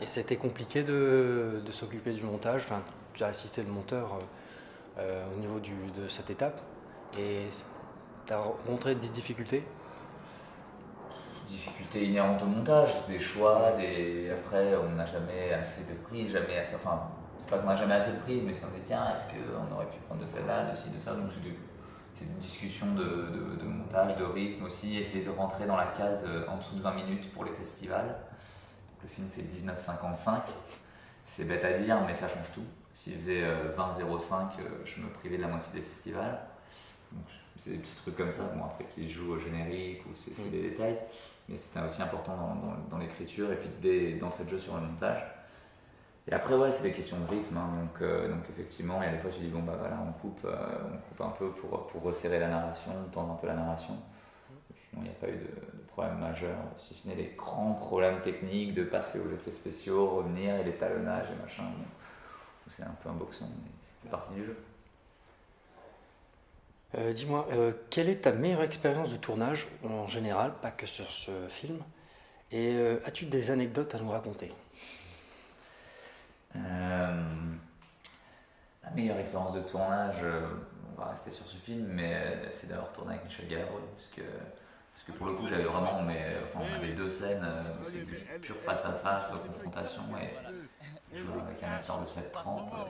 Et 0.00 0.06
c'était 0.06 0.36
compliqué 0.36 0.82
de, 0.82 1.62
de 1.64 1.72
s'occuper 1.72 2.12
du 2.12 2.22
montage. 2.22 2.62
Enfin, 2.62 2.82
tu 3.14 3.24
as 3.24 3.28
assisté 3.28 3.62
le 3.62 3.68
monteur 3.68 4.14
euh, 4.14 5.00
euh, 5.00 5.24
au 5.34 5.38
niveau 5.40 5.58
du, 5.60 5.74
de 5.96 6.08
cette 6.08 6.30
étape. 6.30 6.60
Et 7.18 7.48
tu 8.26 8.32
as 8.32 8.38
rencontré 8.38 8.94
des 8.94 9.08
difficultés? 9.08 9.64
Difficultés 11.46 12.04
inhérentes 12.04 12.42
au 12.42 12.46
montage, 12.46 12.90
des 13.08 13.18
choix, 13.18 13.72
des... 13.78 14.30
après 14.30 14.76
on 14.76 14.90
n'a 14.90 15.06
jamais 15.06 15.52
assez 15.54 15.82
de 15.84 15.94
prises, 15.94 16.32
jamais 16.32 16.58
assez... 16.58 16.74
Enfin, 16.74 17.08
c'est 17.38 17.48
pas 17.48 17.58
qu'on 17.58 17.68
n'a 17.68 17.76
jamais 17.76 17.94
assez 17.94 18.12
de 18.12 18.18
prises, 18.18 18.42
mais 18.44 18.52
si 18.52 18.62
on 18.64 18.68
dit 18.68 18.82
tiens, 18.84 19.14
est-ce 19.14 19.24
qu'on 19.30 19.74
aurait 19.74 19.86
pu 19.86 19.96
prendre 20.06 20.20
de 20.20 20.26
celle-là, 20.26 20.70
de 20.70 20.76
ci, 20.76 20.90
de 20.90 20.98
ça, 20.98 21.14
donc 21.14 21.30
c'est 21.32 21.40
des 21.42 21.56
discussions 22.24 22.94
de, 22.94 23.02
de, 23.02 23.62
de, 23.62 23.64
montage, 23.64 24.16
de 24.16 24.24
rythme 24.24 24.64
aussi, 24.64 24.96
essayer 24.96 25.24
de 25.24 25.30
rentrer 25.30 25.66
dans 25.66 25.76
la 25.76 25.86
case 25.86 26.24
euh, 26.26 26.46
en 26.48 26.56
dessous 26.56 26.76
de 26.76 26.82
20 26.82 26.94
minutes 26.94 27.32
pour 27.32 27.44
les 27.44 27.52
festivals. 27.52 28.16
Le 29.02 29.08
film 29.08 29.28
fait 29.30 29.42
19,55. 29.42 30.40
C'est 31.24 31.44
bête 31.44 31.64
à 31.64 31.72
dire, 31.72 32.00
mais 32.06 32.14
ça 32.14 32.28
change 32.28 32.50
tout. 32.54 32.64
S'il 32.94 33.14
faisait 33.14 33.42
20,05, 33.42 33.42
euh, 33.42 34.06
euh, 34.60 34.84
je 34.84 35.00
me 35.00 35.08
privais 35.08 35.36
de 35.36 35.42
la 35.42 35.48
moitié 35.48 35.72
des 35.72 35.82
festivals. 35.82 36.40
C'est 37.56 37.70
des 37.70 37.78
petits 37.78 37.96
trucs 37.96 38.16
comme 38.16 38.32
ça, 38.32 38.44
bon, 38.54 38.64
après 38.64 38.84
qui 38.84 39.08
jouent 39.10 39.32
au 39.32 39.38
générique, 39.38 40.04
ou 40.06 40.14
c'est 40.14 40.36
mm. 40.38 40.50
des 40.50 40.62
détails, 40.62 40.98
mais 41.48 41.56
c'était 41.56 41.80
aussi 41.80 42.00
important 42.02 42.36
dans, 42.90 42.98
l'écriture 42.98 43.50
et 43.52 43.56
puis 43.56 44.14
d'entrée 44.18 44.44
de 44.44 44.50
jeu 44.50 44.58
sur 44.58 44.76
le 44.76 44.82
montage. 44.82 45.22
Et 46.30 46.34
après, 46.34 46.54
ouais, 46.54 46.70
c'est 46.70 46.82
des 46.82 46.92
questions 46.92 47.18
de 47.20 47.26
rythme, 47.26 47.56
hein, 47.56 47.70
donc, 47.80 48.02
euh, 48.02 48.28
donc 48.28 48.44
effectivement, 48.50 49.00
il 49.02 49.06
y 49.06 49.08
a 49.08 49.12
des 49.12 49.18
fois 49.18 49.30
tu 49.30 49.40
dis, 49.40 49.48
bon 49.48 49.62
bah 49.62 49.76
voilà, 49.78 49.98
on 50.06 50.12
coupe, 50.12 50.46
on 50.46 50.98
coupe 51.08 51.20
un 51.20 51.30
peu 51.30 51.50
pour, 51.52 51.86
pour 51.86 52.02
resserrer 52.02 52.38
la 52.38 52.48
narration, 52.48 52.92
tendre 53.12 53.32
un 53.32 53.36
peu 53.36 53.46
la 53.46 53.54
narration. 53.54 53.94
Il 54.96 55.02
n'y 55.02 55.08
a 55.08 55.12
pas 55.12 55.28
eu 55.28 55.36
de, 55.36 55.78
problème 55.88 56.18
majeur, 56.18 56.56
si 56.78 56.94
ce 56.94 57.08
n'est 57.08 57.14
les 57.14 57.34
grands 57.36 57.74
problèmes 57.74 58.20
techniques 58.20 58.74
de 58.74 58.84
passer 58.84 59.18
aux 59.18 59.28
effets 59.32 59.50
spéciaux, 59.50 60.08
revenir 60.16 60.54
et 60.54 60.64
l'étalonnage 60.64 61.26
et 61.30 61.42
machin. 61.42 61.64
C'est 62.68 62.84
un 62.84 62.94
peu 63.02 63.08
un 63.08 63.14
boxon, 63.14 63.46
mais 63.46 63.70
c'est 64.02 64.10
partie 64.10 64.32
du 64.34 64.44
jeu. 64.44 64.56
Euh, 66.96 67.12
dis-moi, 67.12 67.46
euh, 67.52 67.72
quelle 67.90 68.08
est 68.08 68.22
ta 68.22 68.32
meilleure 68.32 68.62
expérience 68.62 69.10
de 69.10 69.16
tournage 69.16 69.66
en 69.84 70.06
général, 70.06 70.54
pas 70.62 70.70
que 70.70 70.86
sur 70.86 71.10
ce 71.10 71.32
film? 71.48 71.78
Et 72.50 72.74
euh, 72.76 72.98
as-tu 73.04 73.26
des 73.26 73.50
anecdotes 73.50 73.94
à 73.94 73.98
nous 73.98 74.10
raconter? 74.10 74.52
La 76.54 77.10
meilleure 78.94 79.18
expérience 79.18 79.52
de 79.54 79.60
tournage, 79.60 80.24
on 80.96 81.00
va 81.00 81.10
rester 81.10 81.30
sur 81.30 81.46
ce 81.46 81.56
film, 81.56 81.86
mais 81.88 82.42
c'est 82.50 82.68
d'avoir 82.68 82.92
tourné 82.92 83.14
avec 83.14 83.24
Michel 83.26 83.48
Galabru, 83.48 83.80
parce 83.96 84.10
que 85.04 85.12
pour 85.12 85.26
le 85.26 85.34
coup, 85.34 85.46
j'avais 85.46 85.64
vraiment, 85.64 86.02
mais, 86.02 86.36
enfin, 86.44 86.64
on 86.70 86.74
avait 86.74 86.92
deux 86.92 87.08
scènes, 87.08 87.44
euh, 87.44 87.74
c'est 87.86 88.04
pure 88.40 88.56
face 88.56 88.84
à 88.84 88.92
face, 88.92 89.30
confrontation, 89.30 90.02
et 90.20 90.28
jouer 91.14 91.40
avec 91.46 91.62
un 91.62 91.72
acteur 91.72 92.00
de 92.00 92.06
7-30, 92.06 92.10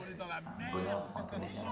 c'est 0.01 0.21
un 0.21 0.71
bonheur 0.71 1.07
comédien. 1.29 1.63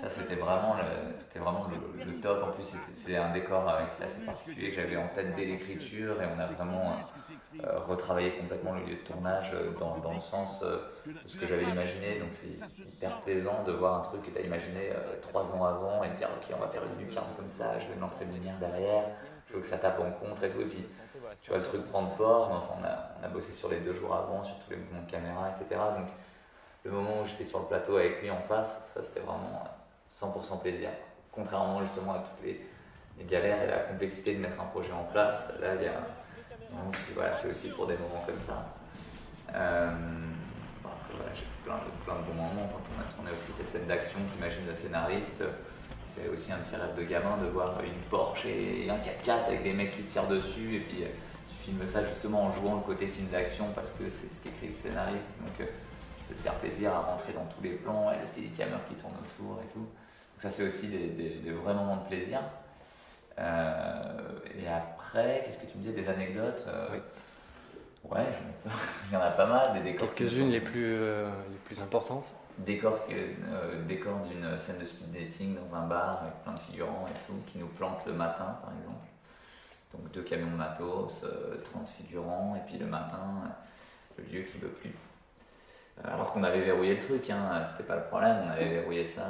ça, 0.00 0.08
c'était 0.08 0.36
vraiment, 0.36 0.74
le, 0.74 1.18
c'était 1.18 1.38
vraiment 1.38 1.66
le, 2.04 2.20
top. 2.20 2.44
En 2.44 2.52
plus, 2.52 2.74
c'est 2.92 3.16
un 3.16 3.32
décor 3.32 3.68
avec 3.68 3.88
assez 4.00 4.24
particulier 4.24 4.70
que 4.70 4.76
j'avais 4.76 4.96
en 4.96 5.08
tête 5.08 5.34
dès 5.34 5.44
l'écriture, 5.44 6.20
et 6.22 6.26
on 6.26 6.38
a 6.38 6.46
vraiment 6.46 6.96
euh, 7.62 7.78
retravaillé 7.80 8.36
complètement 8.36 8.72
le 8.72 8.84
lieu 8.84 8.94
de 8.94 9.00
tournage 9.00 9.52
euh, 9.54 9.72
dans, 9.78 9.98
dans 9.98 10.14
le 10.14 10.20
sens 10.20 10.60
de 10.60 10.80
ce 11.26 11.36
que 11.36 11.46
j'avais 11.46 11.64
imaginé. 11.64 12.18
Donc, 12.18 12.28
c'est 12.32 12.66
hyper 12.78 13.20
plaisant 13.22 13.62
de 13.64 13.72
voir 13.72 14.00
un 14.00 14.02
truc 14.02 14.22
que 14.22 14.30
tu 14.30 14.38
as 14.38 14.42
imaginé 14.42 14.90
trois 15.20 15.44
ans 15.54 15.64
avant 15.64 16.04
et 16.04 16.10
de 16.10 16.14
dire, 16.14 16.28
ok, 16.36 16.54
on 16.56 16.60
va 16.60 16.68
faire 16.68 16.82
une 16.84 17.04
lucarne 17.04 17.34
comme 17.36 17.48
ça, 17.48 17.78
je 17.78 17.88
vais 17.88 17.96
m'entretenir 17.96 18.54
derrière 18.58 19.04
il 19.52 19.56
faut 19.56 19.60
que 19.60 19.66
ça 19.66 19.78
tape 19.78 20.00
en 20.00 20.10
contre 20.12 20.44
et 20.44 20.50
tout. 20.50 20.60
Et 20.60 20.64
puis, 20.64 20.84
tu 21.42 21.50
vois 21.50 21.58
le 21.58 21.64
truc 21.64 21.86
prendre 21.88 22.12
forme. 22.16 22.52
Enfin, 22.52 22.74
on 22.80 22.84
a, 22.84 23.10
on 23.20 23.24
a 23.24 23.28
bossé 23.28 23.52
sur 23.52 23.68
les 23.68 23.80
deux 23.80 23.94
jours 23.94 24.14
avant, 24.14 24.42
sur 24.42 24.56
tous 24.60 24.70
les 24.70 24.76
mouvements 24.76 25.02
de 25.02 25.10
caméra, 25.10 25.50
etc. 25.50 25.80
Donc, 25.96 26.08
le 26.84 26.90
moment 26.90 27.22
où 27.22 27.26
j'étais 27.26 27.44
sur 27.44 27.60
le 27.60 27.66
plateau 27.66 27.96
avec 27.96 28.22
lui 28.22 28.30
en 28.30 28.40
face, 28.40 28.90
ça 28.94 29.02
c'était 29.02 29.20
vraiment 29.20 29.64
100% 30.12 30.60
plaisir. 30.60 30.90
Contrairement 31.30 31.82
justement 31.82 32.14
à 32.14 32.18
toutes 32.18 32.44
les, 32.44 32.60
galères 33.28 33.62
et 33.62 33.66
la 33.68 33.78
complexité 33.78 34.34
de 34.34 34.40
mettre 34.40 34.60
un 34.60 34.64
projet 34.64 34.90
en 34.90 35.04
place, 35.04 35.44
là 35.60 35.76
il 35.76 35.82
y 35.82 35.86
a 35.86 36.00
voilà, 37.14 37.34
c'est 37.36 37.48
aussi 37.48 37.68
pour 37.68 37.86
des 37.86 37.94
moments 37.94 38.24
comme 38.26 38.38
ça. 38.38 38.66
Euh, 39.54 39.90
voilà, 40.82 41.30
j'ai 41.34 41.44
plein 41.62 41.76
de, 41.76 42.04
plein 42.04 42.14
de 42.16 42.22
bons 42.22 42.42
moments 42.42 42.68
quand 42.72 42.82
on 42.96 43.00
a 43.00 43.12
tourné 43.14 43.30
aussi 43.32 43.52
cette 43.52 43.68
scène 43.68 43.86
d'action 43.86 44.18
qu'imagine 44.32 44.66
le 44.66 44.74
scénariste. 44.74 45.44
C'est 46.04 46.28
aussi 46.28 46.52
un 46.52 46.58
petit 46.58 46.74
rêve 46.76 46.96
de 46.96 47.02
gamin 47.04 47.36
de 47.38 47.46
voir 47.46 47.80
une 47.82 48.00
Porsche 48.10 48.46
et 48.46 48.88
un 48.90 48.98
4x4 48.98 49.46
avec 49.46 49.62
des 49.62 49.72
mecs 49.72 49.92
qui 49.92 50.02
tirent 50.02 50.26
dessus 50.26 50.76
et 50.76 50.80
puis 50.80 51.04
euh, 51.04 51.08
filmes 51.62 51.86
ça 51.86 52.04
justement 52.06 52.44
en 52.44 52.52
jouant 52.52 52.76
le 52.76 52.82
côté 52.82 53.06
film 53.06 53.28
d'action 53.28 53.66
parce 53.74 53.90
que 53.92 54.10
c'est 54.10 54.28
ce 54.28 54.42
qu'écrit 54.42 54.68
le 54.68 54.74
scénariste. 54.74 55.30
Donc, 55.40 55.60
euh, 55.60 55.70
te 56.32 56.42
faire 56.42 56.54
plaisir 56.54 56.92
à 56.92 57.00
rentrer 57.00 57.32
dans 57.32 57.44
tous 57.44 57.62
les 57.62 57.74
plans 57.74 58.10
et 58.12 58.20
le 58.20 58.26
steadicammer 58.26 58.76
qui 58.88 58.94
tourne 58.94 59.14
autour 59.14 59.60
et 59.62 59.72
tout. 59.72 59.80
Donc 59.80 60.38
ça 60.38 60.50
c'est 60.50 60.66
aussi 60.66 60.88
des, 60.88 61.08
des, 61.08 61.50
vrais 61.50 61.74
moments 61.74 61.96
de 61.96 62.08
plaisir. 62.08 62.40
Euh, 63.38 64.02
et 64.58 64.68
après, 64.68 65.42
qu'est-ce 65.44 65.58
que 65.58 65.66
tu 65.66 65.78
me 65.78 65.82
disais 65.82 65.94
Des 65.94 66.08
anecdotes 66.08 66.64
euh, 66.68 66.88
oui. 66.92 66.98
Ouais, 68.10 68.26
il 69.08 69.14
y 69.14 69.16
en 69.16 69.20
a 69.20 69.30
pas 69.30 69.46
mal, 69.46 69.72
des 69.74 69.92
décors. 69.92 70.12
Quelques-unes 70.14 70.50
les, 70.50 70.60
plus, 70.60 70.94
euh, 70.96 71.30
les 71.50 71.58
plus 71.58 71.80
importantes 71.80 72.26
Décor, 72.58 72.98
décor 73.88 74.18
d'une 74.28 74.58
scène 74.58 74.78
de 74.78 74.84
speed 74.84 75.10
dating 75.10 75.56
dans 75.56 75.76
un 75.76 75.86
bar 75.86 76.20
avec 76.22 76.34
plein 76.42 76.52
de 76.52 76.58
figurants 76.58 77.06
et 77.08 77.26
tout, 77.26 77.34
qui 77.46 77.58
nous 77.58 77.68
plantent 77.68 78.04
le 78.06 78.12
matin 78.12 78.58
par 78.62 78.72
exemple. 78.78 79.06
Donc 79.92 80.10
deux 80.12 80.22
camions 80.22 80.50
de 80.50 80.56
matos, 80.56 81.24
30 81.64 81.88
figurants, 81.88 82.56
et 82.56 82.66
puis 82.66 82.78
le 82.78 82.86
matin, 82.86 83.42
le 84.18 84.24
lieu 84.24 84.42
qui 84.42 84.58
veut 84.58 84.68
plus. 84.68 84.94
Alors 86.04 86.32
qu'on 86.32 86.42
avait 86.42 86.62
verrouillé 86.62 86.94
le 86.94 87.00
truc, 87.00 87.28
hein, 87.30 87.64
c'était 87.66 87.86
pas 87.86 87.96
le 87.96 88.04
problème, 88.04 88.38
on 88.46 88.50
avait 88.50 88.68
verrouillé 88.68 89.04
ça. 89.04 89.24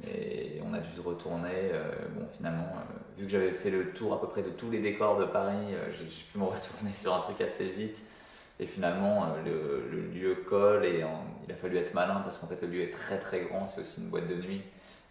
Mais 0.00 0.60
on 0.66 0.72
a 0.72 0.78
dû 0.78 0.90
se 0.96 1.00
retourner. 1.00 1.70
Euh, 1.72 1.92
bon, 2.14 2.26
finalement, 2.34 2.66
euh, 2.76 3.18
vu 3.18 3.26
que 3.26 3.30
j'avais 3.30 3.50
fait 3.50 3.70
le 3.70 3.92
tour 3.92 4.14
à 4.14 4.20
peu 4.20 4.28
près 4.28 4.42
de 4.42 4.50
tous 4.50 4.70
les 4.70 4.80
décors 4.80 5.18
de 5.18 5.26
Paris, 5.26 5.74
euh, 5.74 5.90
j'ai 5.90 6.06
pu 6.06 6.38
me 6.38 6.44
retourner 6.46 6.92
sur 6.92 7.14
un 7.14 7.20
truc 7.20 7.40
assez 7.40 7.68
vite. 7.68 8.02
Et 8.60 8.66
finalement, 8.66 9.34
le, 9.44 10.08
lieu 10.12 10.36
colle 10.48 10.84
et 10.84 11.04
il 11.46 11.52
a 11.52 11.56
fallu 11.56 11.78
être 11.78 11.94
malin 11.94 12.20
parce 12.20 12.38
qu'en 12.38 12.46
fait, 12.46 12.60
le 12.62 12.68
lieu 12.68 12.82
est 12.82 12.92
très 12.92 13.18
très 13.18 13.40
grand, 13.40 13.66
c'est 13.66 13.80
aussi 13.80 14.00
une 14.00 14.08
boîte 14.08 14.28
de 14.28 14.36
nuit. 14.36 14.62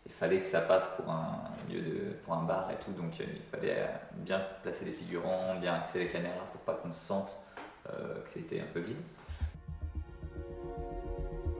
Il 0.05 0.12
fallait 0.12 0.39
que 0.39 0.46
ça 0.46 0.62
passe 0.62 0.88
pour 0.98 1.10
un 1.10 1.41
lieu 1.70 1.81
de, 1.81 2.13
pour 2.24 2.34
un 2.34 2.43
bar 2.43 2.70
et 2.72 2.84
tout, 2.84 2.91
donc 2.91 3.20
il 3.20 3.41
fallait 3.51 3.88
bien 4.13 4.41
placer 4.63 4.86
les 4.86 4.91
figurants, 4.91 5.55
bien 5.60 5.75
axer 5.75 6.00
les 6.00 6.08
caméras 6.08 6.46
pour 6.51 6.62
pas 6.62 6.74
qu'on 6.74 6.93
se 6.93 7.00
sente 7.00 7.36
que 7.86 8.29
c'était 8.29 8.60
un 8.60 8.67
peu 8.74 8.79
vide. 8.79 8.98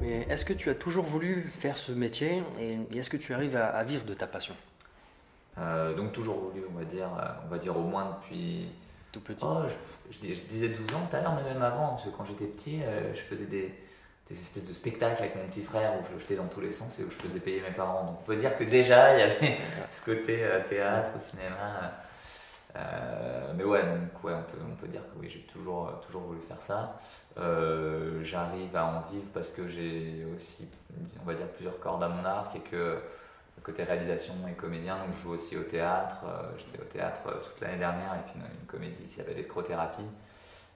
Mais 0.02 0.26
est-ce 0.30 0.44
que 0.44 0.54
tu 0.54 0.70
as 0.70 0.76
toujours 0.76 1.06
voulu 1.06 1.44
faire 1.60 1.78
ce 1.78 1.92
métier 1.92 2.44
et 2.60 2.80
est-ce 2.98 3.10
que 3.10 3.18
tu 3.18 3.34
arrives 3.34 3.56
à, 3.56 3.84
vivre 3.84 4.04
de 4.04 4.16
ta 4.16 4.26
passion? 4.26 4.56
Euh, 5.60 5.96
Donc 5.96 6.12
toujours 6.12 6.40
voulu, 6.40 6.64
on 6.74 6.78
va 6.78 6.86
dire, 6.86 7.06
euh, 7.06 7.28
on 7.46 7.50
va 7.50 7.60
dire 7.60 7.78
au 7.78 7.84
moins 7.84 8.18
depuis 8.20 8.68
tout 9.12 9.20
petit. 9.20 9.46
Oh, 9.48 9.62
je, 10.10 10.20
disais 10.20 10.70
12 10.70 10.96
ans 10.96 11.08
tout 11.10 11.16
à 11.16 11.22
l'heure, 11.22 11.36
mais 11.36 11.54
même 11.54 11.62
avant, 11.62 11.90
parce 11.90 12.06
que 12.06 12.10
quand 12.10 12.26
j'étais 12.26 12.46
petit, 12.46 12.82
euh, 12.84 13.14
je 13.14 13.22
faisais 13.22 13.46
des, 13.46 13.72
espèces 14.34 14.66
de 14.66 14.74
spectacles 14.74 15.24
avec 15.24 15.36
mon 15.36 15.48
petit 15.48 15.64
frère 15.64 15.94
où 16.00 16.04
je 16.14 16.20
jetais 16.20 16.36
dans 16.36 16.48
tous 16.48 16.62
les 16.62 16.72
sens 16.72 17.00
et 17.00 17.04
où 17.04 17.10
je 17.10 17.16
faisais 17.16 17.40
payer 17.40 17.62
mes 17.62 17.76
parents. 17.76 18.06
Donc 18.06 18.18
on 18.22 18.26
peut 18.26 18.36
dire 18.36 18.58
que 18.58 18.64
déjà 18.64 19.16
il 19.16 19.20
y 19.20 19.24
avait 19.24 19.58
ce 19.92 20.06
côté 20.06 20.44
théâtre, 20.70 21.12
au 21.16 21.20
cinéma. 21.20 21.92
Euh, 22.76 23.54
mais 23.56 23.64
ouais, 23.64 23.84
donc 23.84 24.24
ouais, 24.24 24.34
on 24.34 24.44
peut, 24.44 24.64
on 24.66 24.76
peut 24.76 24.88
dire 24.88 25.02
que 25.02 25.20
oui, 25.20 25.30
j'ai 25.30 25.42
toujours, 25.42 26.00
toujours 26.06 26.22
voulu 26.24 26.40
faire 26.48 26.62
ça. 26.62 27.00
Euh, 27.38 28.24
j'arrive 28.24 28.76
à 28.76 28.86
en 28.86 29.02
vivre 29.12 29.28
parce 29.34 29.50
que 29.50 29.68
j'ai 29.68 30.26
aussi, 30.36 30.68
on 31.22 31.26
va 31.26 31.34
dire, 31.34 31.48
plusieurs 31.48 31.80
cordes 31.80 32.04
à 32.04 32.10
mon 32.10 32.24
arc 32.24 32.56
et 32.56 32.60
que 32.60 32.98
côté 33.64 33.84
réalisation 33.84 34.34
et 34.50 34.54
comédien, 34.54 34.98
donc 34.98 35.14
je 35.16 35.22
joue 35.22 35.34
aussi 35.34 35.56
au 35.56 35.64
théâtre. 35.64 36.18
Euh, 36.26 36.50
j'étais 36.58 36.82
au 36.82 36.86
théâtre 36.86 37.22
toute 37.44 37.62
l'année 37.62 37.78
dernière 37.78 38.14
avec 38.14 38.34
une, 38.36 38.42
une 38.42 38.66
comédie 38.66 39.04
qui 39.04 39.16
s'appelle 39.16 39.38
Escrothérapie. 39.38 40.02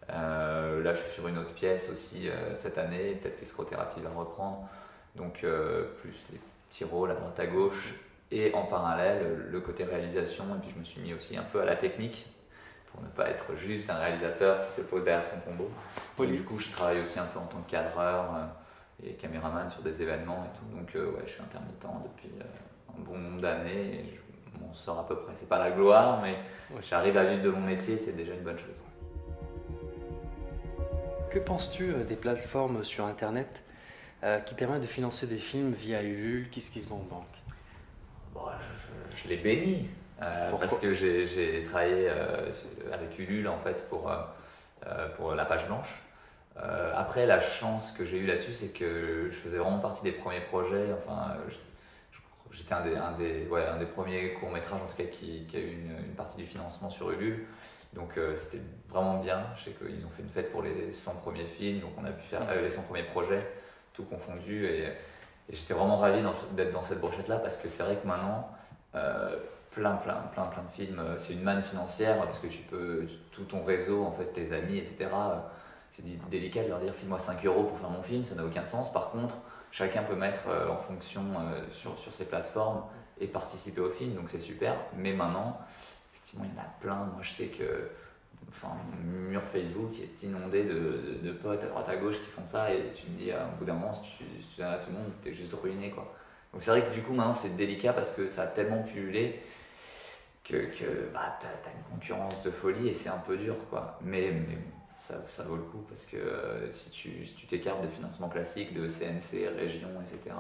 Là, 0.09 0.93
je 0.93 0.99
suis 0.99 1.11
sur 1.11 1.27
une 1.27 1.37
autre 1.37 1.53
pièce 1.53 1.89
aussi 1.89 2.29
cette 2.55 2.77
année. 2.77 3.13
Peut-être 3.21 3.39
qu'Escrothérapie 3.39 4.01
va 4.01 4.09
reprendre. 4.09 4.67
Donc, 5.15 5.45
plus 5.97 6.15
les 6.31 6.39
petits 6.69 6.83
rôles 6.83 7.11
à 7.11 7.15
droite 7.15 7.39
à 7.39 7.47
gauche 7.47 7.95
et 8.31 8.53
en 8.53 8.63
parallèle 8.63 9.47
le 9.49 9.61
côté 9.61 9.83
réalisation 9.83 10.45
et 10.55 10.59
puis 10.59 10.71
je 10.73 10.79
me 10.79 10.83
suis 10.83 11.01
mis 11.01 11.13
aussi 11.13 11.37
un 11.37 11.43
peu 11.43 11.61
à 11.61 11.65
la 11.65 11.75
technique 11.75 12.25
pour 12.91 13.01
ne 13.03 13.07
pas 13.09 13.29
être 13.29 13.55
juste 13.55 13.89
un 13.89 13.95
réalisateur 13.95 14.65
qui 14.65 14.73
se 14.73 14.81
pose 14.81 15.03
derrière 15.03 15.23
son 15.23 15.39
combo. 15.39 15.69
Et 16.21 16.27
du 16.27 16.43
coup 16.43 16.59
je 16.59 16.71
travaille 16.71 17.01
aussi 17.01 17.19
un 17.19 17.25
peu 17.25 17.39
en 17.39 17.45
tant 17.45 17.61
que 17.61 17.71
cadreur 17.71 18.25
euh, 18.35 19.07
et 19.07 19.13
caméraman 19.13 19.69
sur 19.69 19.81
des 19.83 20.01
événements 20.01 20.45
et 20.45 20.57
tout 20.57 20.77
donc 20.77 20.95
euh, 20.95 21.11
ouais 21.11 21.23
je 21.25 21.33
suis 21.33 21.41
intermittent 21.41 21.85
depuis 22.03 22.29
euh, 22.39 22.97
un 22.97 23.03
bon 23.03 23.17
nombre 23.17 23.41
d'années 23.41 23.99
et 23.99 24.19
je 24.53 24.59
m'en 24.59 24.73
sors 24.73 24.99
à 24.99 25.07
peu 25.07 25.17
près. 25.17 25.33
C'est 25.35 25.49
pas 25.49 25.59
la 25.59 25.71
gloire 25.71 26.21
mais 26.21 26.35
j'arrive 26.81 27.17
à 27.17 27.25
vivre 27.25 27.43
de 27.43 27.49
mon 27.49 27.61
métier 27.61 27.97
c'est 27.97 28.15
déjà 28.15 28.33
une 28.33 28.43
bonne 28.43 28.57
chose. 28.57 28.83
Que 31.35 31.39
penses-tu 31.41 31.91
des 32.07 32.15
plateformes 32.15 32.85
sur 32.85 33.05
internet 33.05 33.61
qui 34.45 34.55
permettent 34.55 34.83
de 34.83 34.87
financer 34.87 35.27
des 35.27 35.37
films 35.37 35.73
via 35.73 36.01
Ulule, 36.01 36.49
KissKissBankBank 36.49 37.27
je, 39.13 39.27
l'ai 39.27 39.35
béni. 39.35 39.89
Euh, 40.21 40.51
parce 40.57 40.79
que 40.79 40.93
j'ai 40.93 41.65
travaillé 41.65 42.07
euh, 42.09 42.53
avec 42.93 43.19
Ulule 43.19 43.49
en 43.49 43.59
fait 43.59 43.85
pour, 43.89 44.09
euh, 44.09 45.09
pour 45.17 45.35
la 45.35 45.43
page 45.43 45.67
blanche. 45.67 46.01
après, 46.95 47.25
la 47.25 47.41
chance 47.41 47.91
que 47.91 48.05
j'ai 48.05 48.19
eue 48.19 48.27
là-dessus, 48.27 48.53
c'est 48.53 48.71
que 48.71 49.27
je 49.29 49.35
faisais 49.35 49.57
vraiment 49.57 49.79
partie 49.79 50.03
des 50.03 50.13
premiers 50.13 50.39
projets. 50.39 50.93
Enfin, 50.93 51.35
j'étais 52.51 52.73
un 52.73 52.85
des, 52.85 52.95
un, 52.95 53.11
des, 53.11 53.45
ouais, 53.47 53.65
un 53.65 53.77
des 53.77 53.87
premiers 53.87 54.35
courts-métrages 54.35 54.81
en 54.81 54.87
tout 54.87 54.95
cas 54.95 55.11
qui, 55.11 55.45
qui 55.49 55.57
a 55.57 55.59
eu 55.59 55.73
une, 55.73 55.97
une, 56.05 56.15
partie 56.15 56.37
du 56.37 56.45
financement 56.45 56.89
sur 56.89 57.11
Ulule. 57.11 57.45
Donc 57.95 58.19
c'était 58.35 58.61
vraiment 58.89 59.19
bien. 59.19 59.45
Je 59.57 59.63
sais 59.65 59.71
qu'ils 59.71 60.05
ont 60.05 60.09
fait 60.09 60.21
une 60.21 60.29
fête 60.29 60.51
pour 60.51 60.61
les 60.61 60.91
100 60.91 61.15
premiers 61.15 61.45
films, 61.45 61.79
donc 61.79 61.91
on 61.97 62.05
a 62.05 62.11
pu 62.11 62.23
faire 62.27 62.41
les 62.61 62.69
100 62.69 62.83
premiers 62.83 63.03
projets, 63.03 63.45
tout 63.93 64.03
confondu. 64.03 64.65
Et, 64.65 64.89
et 65.49 65.55
j'étais 65.55 65.73
vraiment 65.73 65.97
ravi 65.97 66.23
d'être 66.53 66.71
dans 66.71 66.83
cette 66.83 66.99
brochette-là 66.99 67.37
parce 67.39 67.57
que 67.57 67.69
c'est 67.69 67.83
vrai 67.83 67.97
que 67.97 68.07
maintenant, 68.07 68.49
euh, 68.95 69.37
plein, 69.71 69.95
plein, 69.97 70.15
plein, 70.33 70.45
plein 70.45 70.63
de 70.63 70.71
films, 70.71 70.99
euh, 70.99 71.19
c'est 71.19 71.33
une 71.33 71.43
manne 71.43 71.61
financière 71.61 72.17
parce 72.17 72.39
que 72.39 72.47
tu 72.47 72.63
peux, 72.63 73.05
tout 73.31 73.43
ton 73.43 73.63
réseau, 73.63 74.03
en 74.05 74.11
fait, 74.11 74.25
tes 74.33 74.53
amis, 74.53 74.77
etc. 74.77 75.09
Euh, 75.13 75.35
c'est 75.91 76.03
délicat 76.29 76.63
de 76.63 76.69
leur 76.69 76.79
dire 76.79 76.93
file-moi 76.93 77.19
5 77.19 77.45
euros 77.45 77.63
pour 77.63 77.79
faire 77.79 77.89
mon 77.89 78.01
film, 78.01 78.25
ça 78.25 78.35
n'a 78.35 78.43
aucun 78.43 78.65
sens. 78.65 78.91
Par 78.91 79.11
contre, 79.11 79.35
chacun 79.71 80.03
peut 80.03 80.15
mettre 80.15 80.41
en 80.69 80.75
fonction 80.75 81.23
sur, 81.71 81.97
sur 81.97 82.13
ces 82.13 82.25
plateformes 82.27 82.83
et 83.21 83.27
participer 83.27 83.79
au 83.79 83.89
film, 83.91 84.13
donc 84.13 84.29
c'est 84.29 84.41
super. 84.41 84.75
Mais 84.97 85.13
maintenant, 85.13 85.57
effectivement, 86.35 86.45
il 86.45 86.55
y 86.55 86.59
en 86.59 86.61
a 86.61 86.79
plein. 86.79 87.05
Moi, 87.13 87.21
je 87.21 87.31
sais 87.31 87.47
que 87.47 87.89
enfin, 88.49 88.75
mon 89.03 89.29
mur 89.29 89.41
Facebook 89.41 89.93
est 89.99 90.23
inondé 90.23 90.63
de, 90.63 91.19
de, 91.21 91.31
potes 91.31 91.63
à 91.63 91.67
droite 91.67 91.89
à 91.89 91.97
gauche 91.97 92.19
qui 92.19 92.27
font 92.27 92.45
ça 92.45 92.73
et 92.73 92.91
tu 92.93 93.09
me 93.09 93.17
dis, 93.17 93.31
à 93.31 93.45
un 93.45 93.49
bout 93.49 93.65
d'un 93.65 93.73
moment, 93.73 93.93
si 93.93 94.03
tu, 94.03 94.23
si 94.41 94.57
donnes 94.57 94.73
à 94.73 94.77
tout 94.77 94.91
le 94.91 94.97
monde, 94.97 95.11
tu 95.21 95.29
es 95.29 95.33
juste 95.33 95.53
ruiné. 95.53 95.91
Quoi. 95.91 96.13
Donc 96.53 96.63
c'est 96.63 96.71
vrai 96.71 96.85
que 96.85 96.93
du 96.93 97.01
coup, 97.01 97.13
maintenant, 97.13 97.35
c'est 97.35 97.55
délicat 97.55 97.93
parce 97.93 98.11
que 98.11 98.27
ça 98.27 98.43
a 98.43 98.47
tellement 98.47 98.83
pullulé 98.83 99.41
que, 100.43 100.55
que 100.77 101.09
bah, 101.13 101.37
tu 101.39 101.47
as, 101.47 101.71
une 101.71 101.83
concurrence 101.91 102.43
de 102.43 102.51
folie 102.51 102.89
et 102.89 102.93
c'est 102.93 103.09
un 103.09 103.17
peu 103.17 103.37
dur. 103.37 103.55
Quoi. 103.69 103.99
Mais, 104.01 104.33
ça, 104.99 105.15
ça, 105.29 105.43
vaut 105.43 105.57
le 105.57 105.63
coup 105.63 105.85
parce 105.89 106.05
que 106.05 106.17
euh, 106.17 106.71
si 106.71 106.89
tu 106.89 107.47
t'écartes 107.47 107.81
si 107.81 107.87
des 107.87 107.93
financements 107.93 108.29
classiques 108.29 108.73
de 108.73 108.87
CNC, 108.87 109.49
région, 109.55 109.89
etc., 110.01 110.33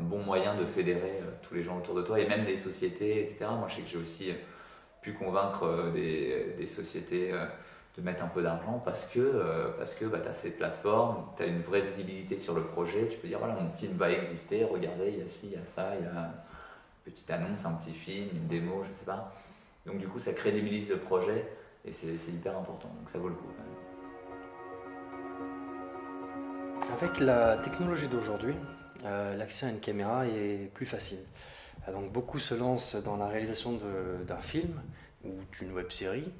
bon 0.00 0.22
moyen 0.22 0.56
de 0.56 0.64
fédérer 0.64 1.20
euh, 1.22 1.30
tous 1.42 1.54
les 1.54 1.62
gens 1.62 1.78
autour 1.78 1.94
de 1.94 2.02
toi 2.02 2.20
et 2.20 2.28
même 2.28 2.44
les 2.44 2.56
sociétés, 2.56 3.22
etc. 3.22 3.46
Moi, 3.58 3.66
je 3.68 3.76
sais 3.76 3.82
que 3.82 3.88
j'ai 3.88 3.98
aussi 3.98 4.32
pu 5.02 5.12
convaincre 5.14 5.64
euh, 5.64 5.90
des, 5.92 6.54
des 6.58 6.66
sociétés 6.66 7.32
euh, 7.32 7.46
de 7.96 8.02
mettre 8.02 8.24
un 8.24 8.28
peu 8.28 8.42
d'argent 8.42 8.80
parce 8.84 9.06
que, 9.06 9.18
euh, 9.20 9.70
que 9.98 10.04
bah, 10.06 10.20
tu 10.20 10.28
as 10.28 10.34
ces 10.34 10.50
plateformes, 10.52 11.24
tu 11.36 11.42
as 11.42 11.46
une 11.46 11.62
vraie 11.62 11.82
visibilité 11.82 12.38
sur 12.38 12.54
le 12.54 12.62
projet, 12.62 13.08
tu 13.08 13.18
peux 13.18 13.28
dire 13.28 13.38
voilà, 13.38 13.54
mon 13.54 13.70
film 13.70 13.96
va 13.96 14.10
exister, 14.10 14.64
regardez, 14.64 15.12
il 15.12 15.18
y 15.18 15.22
a 15.22 15.28
ci, 15.28 15.48
il 15.48 15.52
y 15.52 15.56
a 15.56 15.64
ça, 15.64 15.92
il 15.98 16.04
y 16.04 16.08
a 16.08 16.32
une 17.06 17.12
petite 17.12 17.30
annonce, 17.30 17.64
un 17.64 17.72
petit 17.72 17.92
film, 17.92 18.28
une 18.32 18.46
démo, 18.46 18.84
je 18.88 18.96
sais 18.96 19.06
pas. 19.06 19.32
Donc 19.86 19.98
du 19.98 20.06
coup, 20.06 20.20
ça 20.20 20.32
crédibilise 20.32 20.88
le 20.88 20.98
projet 20.98 21.46
et 21.84 21.92
c'est 21.92 22.14
hyper 22.30 22.56
important, 22.56 22.88
donc 22.98 23.08
ça 23.08 23.18
vaut 23.18 23.28
le 23.28 23.34
coup. 23.34 23.48
Avec 27.00 27.20
la 27.20 27.56
technologie 27.58 28.08
d'aujourd'hui, 28.08 28.54
l'accès 29.04 29.66
à 29.66 29.70
une 29.70 29.80
caméra 29.80 30.26
est 30.26 30.70
plus 30.74 30.86
facile. 30.86 31.20
Ah, 31.86 31.92
donc 31.92 32.12
beaucoup 32.12 32.38
se 32.38 32.54
lancent 32.54 32.96
dans 32.96 33.16
la 33.16 33.28
réalisation 33.28 33.78
d'un 34.26 34.40
film 34.40 34.80
ou 35.24 35.30
d'une 35.58 35.72
web 35.72 35.90
série. 35.90 36.30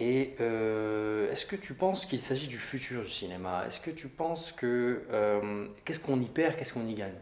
Et 0.00 0.34
euh, 0.40 1.30
est-ce 1.30 1.46
que 1.46 1.54
tu 1.54 1.74
penses 1.74 2.04
qu'il 2.06 2.18
s'agit 2.18 2.48
du 2.48 2.58
futur 2.58 3.02
du 3.02 3.10
cinéma? 3.10 3.64
Est-ce 3.66 3.78
que 3.78 3.92
tu 3.92 4.08
penses 4.08 4.50
que 4.50 5.04
euh, 5.12 5.68
qu'est-ce 5.84 6.00
qu'on 6.00 6.20
y 6.20 6.26
perd, 6.26 6.56
qu'est-ce 6.56 6.74
qu'on 6.74 6.86
y 6.86 6.94
gagne? 6.94 7.14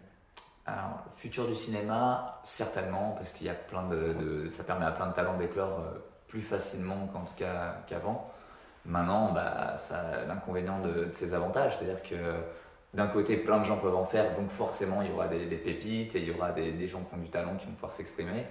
Alors, 0.65 1.05
futur 1.17 1.47
du 1.49 1.55
cinéma, 1.55 2.41
certainement, 2.45 3.15
parce 3.19 3.33
qu'il 3.33 3.47
y 3.47 3.51
a 3.51 3.55
plein 3.55 3.87
de, 3.89 4.49
ça 4.49 4.65
permet 4.65 4.87
à 4.87 4.93
plein 4.93 5.09
de 5.09 5.13
talents 5.13 5.37
d'éclore 5.37 5.81
euh, 5.81 5.99
plus 6.29 6.41
facilement 6.41 7.09
qu'en 7.09 7.25
tout 7.25 7.35
cas 7.37 7.83
qu'avant. 7.87 8.33
Maintenant, 8.87 9.33
bah, 9.33 9.77
ça 9.77 9.99
a 9.99 10.25
l'inconvénient 10.25 10.81
de, 10.81 11.11
ses 11.15 11.35
avantages, 11.35 11.77
c'est-à-dire 11.77 12.03
que 12.03 12.17
d'un 12.95 13.07
côté, 13.07 13.37
plein 13.37 13.61
de 13.61 13.65
gens 13.65 13.79
peuvent 13.79 13.97
en 13.97 14.05
faire, 14.05 14.35
donc 14.35 14.51
forcément, 14.51 15.01
il 15.03 15.11
y 15.11 15.13
aura 15.13 15.29
des, 15.29 15.39
pépites 15.57 16.15
et 16.15 16.21
il 16.21 16.29
y 16.29 16.31
aura 16.31 16.53
des, 16.53 16.87
gens 16.89 17.03
qui 17.05 17.15
ont 17.15 17.19
du 17.19 17.31
talent 17.31 17.57
qui 17.57 17.67
vont 17.67 17.73
pouvoir 17.73 17.93
s'exprimer. 17.93 18.47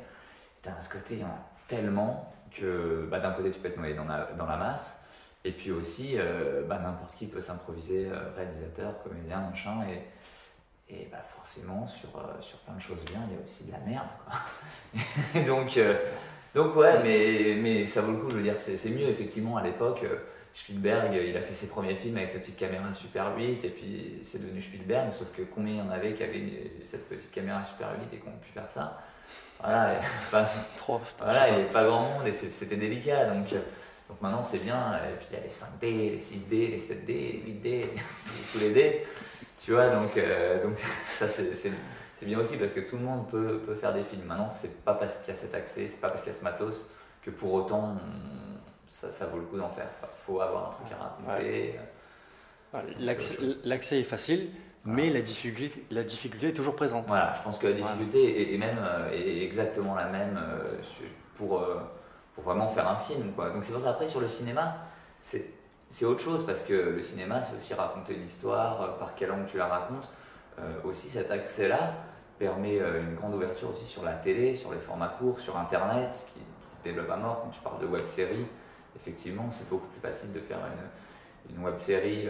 D'un 0.63 0.71
autre 0.71 0.89
côté, 0.89 1.15
il 1.15 1.19
y 1.19 1.23
en 1.23 1.27
a 1.27 1.45
tellement 1.67 2.33
que 2.51 3.07
bah, 3.09 3.19
d'un 3.19 3.31
côté, 3.31 3.51
tu 3.51 3.59
peux 3.59 3.67
être 3.67 3.77
noyé 3.77 3.93
dans 3.93 4.05
la, 4.05 4.57
masse, 4.57 4.99
et 5.45 5.51
puis 5.51 5.71
aussi, 5.71 6.15
euh, 6.15 6.63
bah, 6.67 6.79
n'importe 6.79 7.15
qui 7.15 7.27
peut 7.27 7.41
s'improviser 7.41 8.07
euh, 8.07 8.31
réalisateur, 8.35 9.01
comédien, 9.03 9.41
machin, 9.41 9.85
et, 10.89 11.07
bah, 11.11 11.23
forcément, 11.35 11.87
sur, 11.87 12.09
euh, 12.17 12.41
sur 12.41 12.57
plein 12.59 12.75
de 12.75 12.81
choses 12.81 13.05
bien, 13.05 13.21
il 13.27 13.35
y 13.35 13.37
a 13.37 13.45
aussi 13.45 13.63
de 13.65 13.71
la 13.71 13.79
merde. 13.79 15.45
Donc, 15.47 15.79
donc, 16.53 16.75
ouais, 16.75 17.01
mais, 17.01 17.55
mais 17.61 17.85
ça 17.85 18.01
vaut 18.01 18.11
le 18.11 18.17
coup, 18.17 18.29
je 18.29 18.35
veux 18.35 18.43
dire, 18.43 18.57
c'est 18.57 18.89
mieux, 18.89 19.07
effectivement, 19.07 19.55
à 19.55 19.63
l'époque. 19.63 20.03
Spielberg, 20.53 21.13
il 21.13 21.35
a 21.37 21.41
fait 21.41 21.53
ses 21.53 21.67
premiers 21.67 21.95
films 21.95 22.17
avec 22.17 22.31
sa 22.31 22.39
petite 22.39 22.57
caméra 22.57 22.91
Super 22.93 23.35
8 23.35 23.63
et 23.63 23.69
puis 23.69 24.19
c'est 24.23 24.41
devenu 24.41 24.61
Spielberg, 24.61 25.13
sauf 25.13 25.27
que 25.35 25.43
combien 25.43 25.75
il 25.75 25.79
y 25.79 25.81
en 25.81 25.89
avait 25.89 26.13
qui 26.13 26.23
avaient 26.23 26.71
cette 26.83 27.07
petite 27.07 27.31
caméra 27.31 27.63
Super 27.63 27.89
8 28.11 28.15
et 28.15 28.19
qui 28.19 28.27
ont 28.27 28.37
pu 28.41 28.51
faire 28.53 28.69
ça 28.69 29.01
Voilà, 29.61 30.01
pas, 30.31 30.49
Trop, 30.75 30.99
voilà 31.17 31.49
il 31.49 31.55
n'y 31.55 31.61
avait 31.61 31.71
pas 31.71 31.85
grand 31.85 32.01
monde 32.01 32.27
et 32.27 32.33
c'était 32.33 32.75
délicat. 32.75 33.25
Donc, 33.27 33.49
donc 33.49 34.21
maintenant 34.21 34.43
c'est 34.43 34.59
bien, 34.59 34.97
et 34.97 35.15
puis 35.17 35.27
il 35.31 35.37
y 35.37 35.39
a 35.39 35.43
les 35.43 35.49
5D, 35.49 36.11
les 36.11 36.19
6D, 36.19 36.71
les 36.71 36.79
7D, 36.79 37.07
les 37.07 37.43
8D, 37.47 37.85
tous 38.51 38.59
les 38.59 38.71
D, 38.71 39.07
tu 39.63 39.71
vois, 39.71 39.89
donc, 39.89 40.17
euh, 40.17 40.63
donc 40.63 40.77
ça 41.13 41.27
c'est 41.29 42.25
bien 42.25 42.37
aussi 42.37 42.57
parce 42.57 42.73
que 42.73 42.81
tout 42.81 42.97
le 42.97 43.03
monde 43.03 43.29
peut, 43.29 43.61
peut 43.65 43.73
faire 43.73 43.93
des 43.93 44.03
films. 44.03 44.25
Maintenant 44.25 44.49
c'est 44.49 44.83
pas 44.83 44.95
parce 44.95 45.15
qu'il 45.19 45.33
y 45.33 45.37
a 45.37 45.39
cet 45.39 45.55
accès, 45.55 45.87
c'est 45.87 46.01
pas 46.01 46.09
parce 46.09 46.23
qu'il 46.23 46.33
y 46.33 46.35
a 46.35 46.37
ce 46.37 46.43
matos 46.43 46.87
que 47.23 47.29
pour 47.29 47.53
autant 47.53 47.97
ça, 48.91 49.11
ça 49.11 49.25
vaut 49.25 49.37
le 49.37 49.45
coup 49.45 49.57
d'en 49.57 49.69
faire. 49.69 49.87
Il 50.03 50.25
faut 50.25 50.39
avoir 50.39 50.69
un 50.69 50.71
truc 50.71 50.87
à 50.91 51.03
raconter. 51.03 51.79
L'accès 53.63 53.99
est 53.99 54.03
facile, 54.03 54.51
mais 54.85 55.09
la 55.09 55.21
difficulté, 55.21 55.83
la 55.89 56.03
difficulté 56.03 56.49
est 56.49 56.53
toujours 56.53 56.75
présente. 56.75 57.05
Voilà, 57.07 57.33
je 57.35 57.41
pense 57.41 57.57
que 57.57 57.67
la 57.67 57.73
difficulté 57.73 58.53
est, 58.53 58.57
même 58.57 58.77
euh, 58.79 59.11
est 59.11 59.43
exactement 59.43 59.95
la 59.95 60.05
même 60.05 60.37
euh, 60.37 60.77
pour 61.35 61.65
pour 62.33 62.43
vraiment 62.43 62.69
faire 62.69 62.87
un 62.87 62.97
film. 62.97 63.33
Quoi. 63.33 63.49
Donc 63.49 63.65
c'est 63.65 63.73
pour 63.73 63.81
ça, 63.81 63.89
après, 63.89 64.07
sur 64.07 64.21
le 64.21 64.29
cinéma, 64.29 64.77
c'est 65.21 66.05
autre 66.05 66.21
chose, 66.21 66.45
parce 66.45 66.63
que 66.63 66.73
le 66.73 67.01
cinéma, 67.01 67.43
c'est 67.43 67.55
aussi 67.55 67.73
raconter 67.73 68.15
une 68.15 68.25
histoire, 68.25 68.81
euh, 68.81 68.87
par 68.99 69.13
quel 69.15 69.31
angle 69.31 69.45
tu 69.47 69.57
la 69.57 69.67
racontes. 69.67 70.11
Euh, 70.59 70.73
aussi, 70.83 71.09
cet 71.09 71.31
accès-là 71.31 71.93
permet 72.39 72.79
euh, 72.79 73.01
une 73.01 73.15
grande 73.15 73.35
ouverture 73.35 73.69
aussi 73.69 73.85
sur 73.85 74.03
la 74.03 74.13
télé, 74.13 74.55
sur 74.55 74.71
les 74.71 74.79
formats 74.79 75.15
courts, 75.19 75.39
sur 75.39 75.57
Internet, 75.57 76.25
qui, 76.33 76.39
se 76.77 76.83
développe 76.83 77.11
à 77.11 77.17
mort. 77.17 77.41
Quand 77.43 77.49
tu 77.49 77.61
parles 77.61 77.81
de 77.81 77.85
web-série, 77.85 78.47
effectivement, 78.95 79.49
c'est 79.51 79.69
beaucoup 79.69 79.87
plus 79.87 80.01
facile 80.01 80.33
de 80.33 80.39
faire 80.39 80.59
une, 80.59 81.55
une 81.55 81.63
web-série 81.63 82.27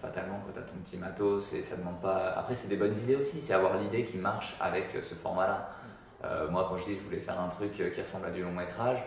fatalement 0.00 0.40
quand 0.46 0.52
tu 0.52 0.58
as 0.58 0.62
ton 0.62 0.76
petit 0.78 0.96
matos 0.96 1.52
et 1.52 1.62
ça 1.62 1.76
demande 1.76 2.00
pas. 2.00 2.34
Après, 2.36 2.54
c'est 2.54 2.68
des 2.68 2.76
bonnes 2.76 2.96
idées 2.96 3.16
aussi, 3.16 3.40
c'est 3.40 3.52
avoir 3.52 3.76
l'idée 3.76 4.04
qui 4.04 4.18
marche 4.18 4.56
avec 4.60 4.86
ce 5.02 5.14
format-là. 5.14 5.70
Euh, 6.24 6.48
moi, 6.50 6.66
quand 6.68 6.76
je 6.78 6.84
dis 6.84 6.94
que 6.94 7.00
je 7.00 7.04
voulais 7.04 7.20
faire 7.20 7.40
un 7.40 7.48
truc 7.48 7.72
qui 7.72 8.00
ressemble 8.00 8.26
à 8.26 8.30
du 8.30 8.42
long 8.42 8.52
métrage, 8.52 8.98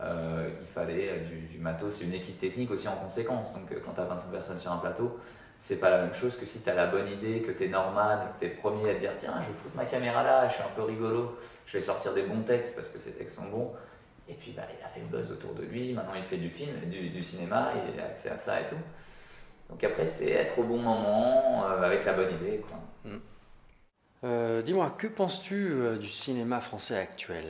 euh, 0.00 0.50
il 0.60 0.66
fallait 0.66 1.20
du, 1.20 1.58
matos, 1.58 1.96
c'est 1.96 2.04
une 2.04 2.14
équipe 2.14 2.38
technique 2.38 2.70
aussi 2.70 2.88
en 2.88 2.96
conséquence. 2.96 3.52
Donc, 3.54 3.70
euh, 3.72 3.80
quand 3.84 3.92
tu 3.92 4.00
as 4.00 4.04
25 4.04 4.30
personnes 4.30 4.58
sur 4.58 4.72
un 4.72 4.78
plateau, 4.78 5.18
c'est 5.60 5.76
pas 5.76 5.90
la 5.90 6.02
même 6.02 6.14
chose 6.14 6.36
que 6.36 6.44
si 6.44 6.60
tu 6.60 6.68
as 6.68 6.74
la 6.74 6.86
bonne 6.86 7.08
idée, 7.08 7.40
que 7.40 7.50
tu 7.50 7.64
es 7.64 7.68
normal, 7.68 8.18
que 8.34 8.46
tu 8.46 8.52
es 8.52 8.54
premier 8.54 8.90
à 8.90 8.94
dire 8.94 9.12
tiens, 9.18 9.40
je 9.42 9.48
vais 9.48 9.58
foutre 9.58 9.74
ma 9.74 9.86
caméra 9.86 10.22
là, 10.22 10.48
je 10.48 10.54
suis 10.54 10.62
un 10.62 10.74
peu 10.76 10.82
rigolo, 10.82 11.38
je 11.64 11.78
vais 11.78 11.82
sortir 11.82 12.12
des 12.14 12.22
bons 12.22 12.42
textes 12.42 12.76
parce 12.76 12.88
que 12.88 13.00
ces 13.00 13.12
textes 13.12 13.36
sont 13.36 13.46
bons. 13.46 13.72
Et 14.28 14.34
puis 14.34 14.52
bah, 14.52 14.62
il 14.76 14.84
a 14.84 14.88
fait 14.88 15.00
le 15.00 15.06
buzz 15.06 15.30
autour 15.30 15.54
de 15.54 15.62
lui, 15.62 15.92
maintenant 15.92 16.14
il 16.14 16.24
fait 16.24 16.36
du 16.36 16.50
film, 16.50 16.74
du, 16.90 17.22
cinéma, 17.22 17.72
il 17.92 18.00
a 18.00 18.06
accès 18.06 18.30
à 18.30 18.38
ça 18.38 18.60
et 18.60 18.66
tout. 18.66 18.76
Donc 19.70 19.82
après, 19.84 20.06
c'est 20.06 20.30
être 20.30 20.58
au 20.58 20.64
bon 20.64 20.78
moment, 20.78 21.66
avec 21.66 22.04
la 22.04 22.12
bonne 22.12 22.34
idée. 22.34 22.62
Quoi. 22.68 22.78
Mm. 23.04 23.18
Euh, 24.24 24.62
dis-moi, 24.62 24.94
que 24.96 25.06
penses-tu 25.06 25.54
euh, 25.70 25.98
du 25.98 26.08
cinéma 26.08 26.60
français 26.60 26.98
actuel 26.98 27.44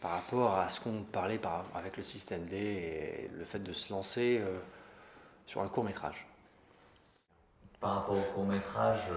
par 0.00 0.12
rapport 0.12 0.58
à 0.58 0.68
ce 0.68 0.80
qu'on 0.80 1.02
parlait 1.04 1.40
avec 1.74 1.96
le 1.96 2.02
système 2.02 2.44
D 2.46 2.56
et 2.56 3.30
le 3.36 3.44
fait 3.44 3.60
de 3.60 3.72
se 3.72 3.92
lancer 3.92 4.40
euh, 4.40 4.58
sur 5.46 5.62
un 5.62 5.68
court 5.68 5.84
métrage? 5.84 6.26
Par 7.80 7.94
rapport 7.96 8.16
au 8.16 8.32
court 8.34 8.46
métrage, 8.46 9.10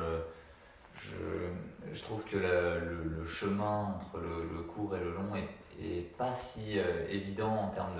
je, 0.95 2.03
trouve 2.03 2.23
que 2.25 2.37
le, 2.37 3.25
chemin 3.25 3.95
entre 3.95 4.19
le, 4.19 4.63
court 4.63 4.95
et 4.95 4.99
le 4.99 5.13
long 5.13 5.35
est, 5.35 5.47
pas 6.17 6.33
si 6.33 6.77
évident 7.09 7.51
en 7.51 7.67
termes 7.69 7.99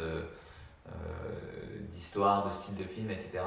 d'histoire, 1.91 2.47
de 2.47 2.53
style 2.53 2.77
de 2.77 2.83
film, 2.83 3.09
etc. 3.11 3.39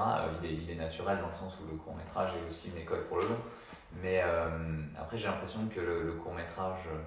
Il 0.43 0.51
est, 0.51 0.55
il, 0.55 0.71
est, 0.71 0.75
naturel 0.75 1.19
dans 1.21 1.29
le 1.29 1.35
sens 1.35 1.55
où 1.61 1.71
le 1.71 1.77
court 1.77 1.95
métrage 1.95 2.31
est 2.35 2.51
aussi 2.51 2.69
une 2.69 2.79
école 2.79 3.05
pour 3.05 3.19
le 3.19 3.29
long. 3.29 3.39
Mais 4.03 4.21
euh, 4.23 4.49
après, 4.99 5.17
j'ai 5.17 5.29
l'impression 5.29 5.61
que 5.75 5.81
le, 5.81 6.13
court 6.13 6.35
métrage 6.35 6.87
euh, 6.89 6.99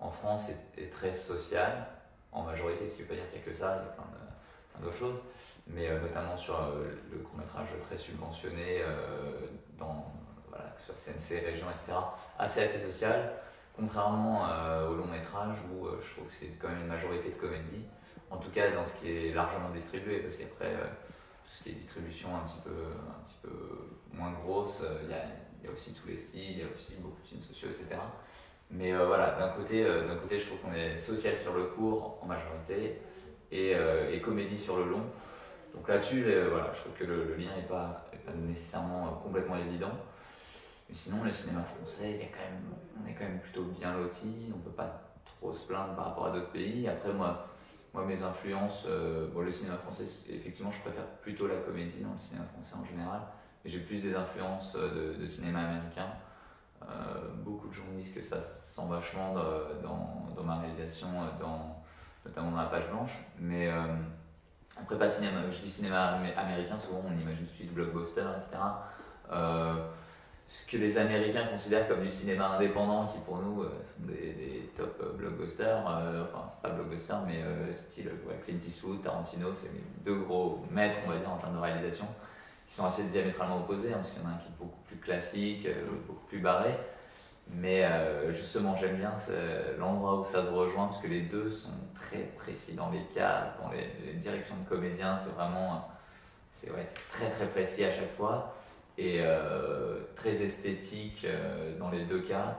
en 0.00 0.10
France 0.10 0.50
est, 0.78 0.90
très 0.90 1.14
social, 1.14 1.86
en 2.30 2.42
majorité, 2.42 2.88
ce 2.88 2.96
qui 2.96 3.02
ne 3.02 3.06
veut 3.06 3.14
pas 3.14 3.20
dire 3.20 3.30
qu'il 3.30 3.40
n'y 3.40 3.46
a 3.46 3.50
que 3.50 3.54
ça, 3.54 3.78
il 3.80 3.86
y 3.86 3.88
a 3.88 3.92
plein 3.92 4.84
d'autres 4.84 4.96
choses, 4.96 5.22
mais 5.66 5.88
euh, 5.88 6.00
notamment 6.00 6.36
sur 6.36 6.58
le 7.10 7.18
court 7.18 7.36
métrage 7.36 7.68
très 7.82 7.98
subventionné, 7.98 8.82
dans, 9.78 10.12
voilà, 10.48 10.64
que 10.76 10.82
ce 10.82 10.92
soit 10.92 11.12
CNC, 11.12 11.44
région, 11.44 11.66
etc., 11.70 11.98
assez 12.38 12.62
assez 12.62 12.80
social, 12.80 13.32
contrairement 13.76 14.46
au 14.88 14.94
long 14.94 15.06
métrage 15.06 15.56
où 15.72 15.86
je 16.00 16.14
trouve 16.14 16.28
que 16.28 16.34
c'est 16.34 16.58
quand 16.60 16.68
même 16.68 16.82
une 16.82 16.88
majorité 16.88 17.30
de 17.30 17.36
comédie, 17.36 17.84
en 18.30 18.36
tout 18.36 18.50
cas 18.50 18.70
dans 18.70 18.84
ce 18.84 18.94
qui 18.96 19.10
est 19.10 19.34
largement 19.34 19.70
distribué, 19.70 20.20
parce 20.20 20.36
qu'après, 20.36 20.72
tout 20.72 21.52
ce 21.52 21.62
qui 21.62 21.70
est 21.70 21.72
distribution 21.72 22.36
un 22.36 22.46
petit 22.46 22.60
peu, 22.64 22.70
un 22.70 23.24
petit 23.24 23.38
peu 23.42 23.50
moins 24.12 24.32
grosse, 24.32 24.84
il 25.04 25.10
y 25.10 25.14
y 25.64 25.68
a 25.68 25.72
aussi 25.72 25.94
tous 25.94 26.08
les 26.08 26.16
styles, 26.16 26.50
il 26.50 26.58
y 26.58 26.62
a 26.62 26.66
aussi 26.74 26.94
beaucoup 27.00 27.20
de 27.22 27.26
films 27.26 27.42
sociaux, 27.42 27.68
etc. 27.70 28.00
Mais 28.70 28.92
euh, 28.92 29.06
voilà, 29.06 29.32
d'un 29.32 29.50
côté, 29.50 29.84
euh, 29.84 30.16
côté, 30.16 30.38
je 30.38 30.46
trouve 30.46 30.60
qu'on 30.60 30.72
est 30.72 30.96
social 30.96 31.36
sur 31.36 31.54
le 31.54 31.64
court 31.64 32.18
en 32.22 32.26
majorité 32.26 33.00
et, 33.50 33.74
euh, 33.74 34.10
et 34.10 34.20
comédie 34.20 34.58
sur 34.58 34.78
le 34.78 34.88
long. 34.88 35.02
Donc 35.74 35.88
là-dessus, 35.88 36.24
voilà, 36.50 36.70
je 36.74 36.80
trouve 36.80 36.92
que 36.92 37.04
le, 37.04 37.34
lien 37.34 37.56
n'est 37.56 37.66
pas, 37.66 38.04
nécessairement 38.46 39.20
complètement 39.22 39.56
évident. 39.56 39.92
Mais 40.88 40.94
sinon, 40.94 41.24
le 41.24 41.30
cinéma 41.30 41.62
français, 41.62 42.10
il 42.10 42.16
y 42.18 42.22
a 42.22 42.26
quand 42.26 42.44
même, 42.44 42.91
on 43.02 43.08
est 43.08 43.14
quand 43.14 43.24
même 43.24 43.40
plutôt 43.40 43.64
bien 43.64 43.96
loti, 43.96 44.50
on 44.52 44.58
ne 44.58 44.62
peut 44.62 44.70
pas 44.70 45.02
trop 45.24 45.52
se 45.52 45.66
plaindre 45.66 45.94
par 45.94 46.06
rapport 46.06 46.26
à 46.26 46.30
d'autres 46.30 46.52
pays. 46.52 46.88
Après, 46.88 47.12
moi, 47.12 47.48
moi 47.92 48.04
mes 48.04 48.22
influences, 48.22 48.86
bon, 49.34 49.40
le 49.40 49.50
cinéma 49.50 49.76
français, 49.78 50.04
effectivement, 50.30 50.70
je 50.70 50.80
préfère 50.80 51.06
plutôt 51.22 51.46
la 51.46 51.56
comédie 51.56 52.00
dans 52.00 52.12
le 52.12 52.18
cinéma 52.18 52.44
français 52.46 52.74
en 52.80 52.84
général 52.84 53.20
j'ai 53.64 53.80
plus 53.80 54.02
des 54.02 54.14
influences 54.14 54.74
euh, 54.76 55.16
de, 55.18 55.26
cinéma 55.26 55.60
américain. 55.60 56.08
Euh, 56.82 56.86
beaucoup 57.44 57.68
de 57.68 57.74
gens 57.74 57.84
disent 57.96 58.12
que 58.12 58.22
ça 58.22 58.42
sent 58.42 58.82
vachement 58.88 59.34
dans, 59.82 60.42
ma 60.42 60.58
réalisation, 60.58 61.08
euh, 61.08 61.40
dans, 61.40 61.82
notamment 62.24 62.50
dans 62.50 62.62
la 62.62 62.68
page 62.68 62.88
blanche. 62.90 63.18
Mais 63.38 63.70
après, 64.80 64.98
pas 64.98 65.08
cinéma, 65.08 65.50
je 65.50 65.60
dis 65.60 65.70
cinéma 65.70 66.18
américain, 66.36 66.78
souvent 66.78 67.02
on 67.06 67.18
imagine 67.20 67.46
tout 67.46 67.52
de 67.52 67.56
suite 67.56 67.74
blockbuster, 67.74 68.24
etc. 68.36 68.62
ce 70.46 70.66
que 70.66 70.76
les 70.76 70.98
Américains 70.98 71.46
considèrent 71.46 71.88
comme 71.88 72.02
du 72.02 72.10
cinéma 72.10 72.48
indépendant, 72.56 73.06
qui 73.06 73.18
pour 73.20 73.38
nous 73.38 73.62
sont 73.62 74.02
des, 74.02 74.32
des 74.32 74.70
top 74.76 75.16
blockbusters, 75.16 75.78
enfin 75.80 76.46
c'est 76.50 76.60
pas 76.60 76.74
blockbuster, 76.74 77.14
mais 77.26 77.42
style 77.74 78.10
Clint 78.44 78.58
Eastwood, 78.58 79.02
Tarantino, 79.02 79.54
c'est 79.54 79.70
deux 80.04 80.16
gros 80.16 80.64
maîtres, 80.70 80.98
on 81.06 81.10
va 81.10 81.16
dire, 81.16 81.30
en 81.30 81.38
termes 81.38 81.56
de 81.56 81.60
réalisation 81.60 82.06
qui 82.72 82.78
sont 82.78 82.86
assez 82.86 83.04
diamétralement 83.04 83.58
opposés, 83.58 83.92
hein, 83.92 83.98
parce 83.98 84.12
qu'il 84.12 84.22
y 84.22 84.24
en 84.24 84.28
a 84.30 84.32
un 84.32 84.38
qui 84.38 84.48
est 84.48 84.58
beaucoup 84.58 84.80
plus 84.86 84.96
classique, 84.96 85.66
euh, 85.66 85.84
beaucoup 86.06 86.26
plus 86.26 86.38
barré. 86.38 86.70
Mais 87.50 87.84
euh, 87.84 88.32
justement, 88.32 88.74
j'aime 88.78 88.96
bien 88.96 89.12
l'endroit 89.78 90.20
où 90.20 90.24
ça 90.24 90.42
se 90.42 90.48
rejoint, 90.48 90.86
parce 90.86 91.02
que 91.02 91.08
les 91.08 91.20
deux 91.20 91.50
sont 91.50 91.74
très 91.94 92.22
précis 92.38 92.72
dans 92.72 92.88
les 92.88 93.04
cas, 93.14 93.54
dans 93.60 93.70
les, 93.70 94.14
directions 94.14 94.54
de 94.56 94.66
comédiens, 94.66 95.18
c'est 95.18 95.34
vraiment 95.34 95.86
c'est 96.52 96.70
ouais, 96.70 96.86
très 97.10 97.28
très 97.28 97.46
précis 97.46 97.84
à 97.84 97.90
chaque 97.92 98.16
fois, 98.16 98.54
et 98.98 99.18
euh, 99.20 100.00
très 100.16 100.42
esthétique 100.42 101.26
dans 101.78 101.90
les 101.90 102.04
deux 102.04 102.20
cas, 102.20 102.58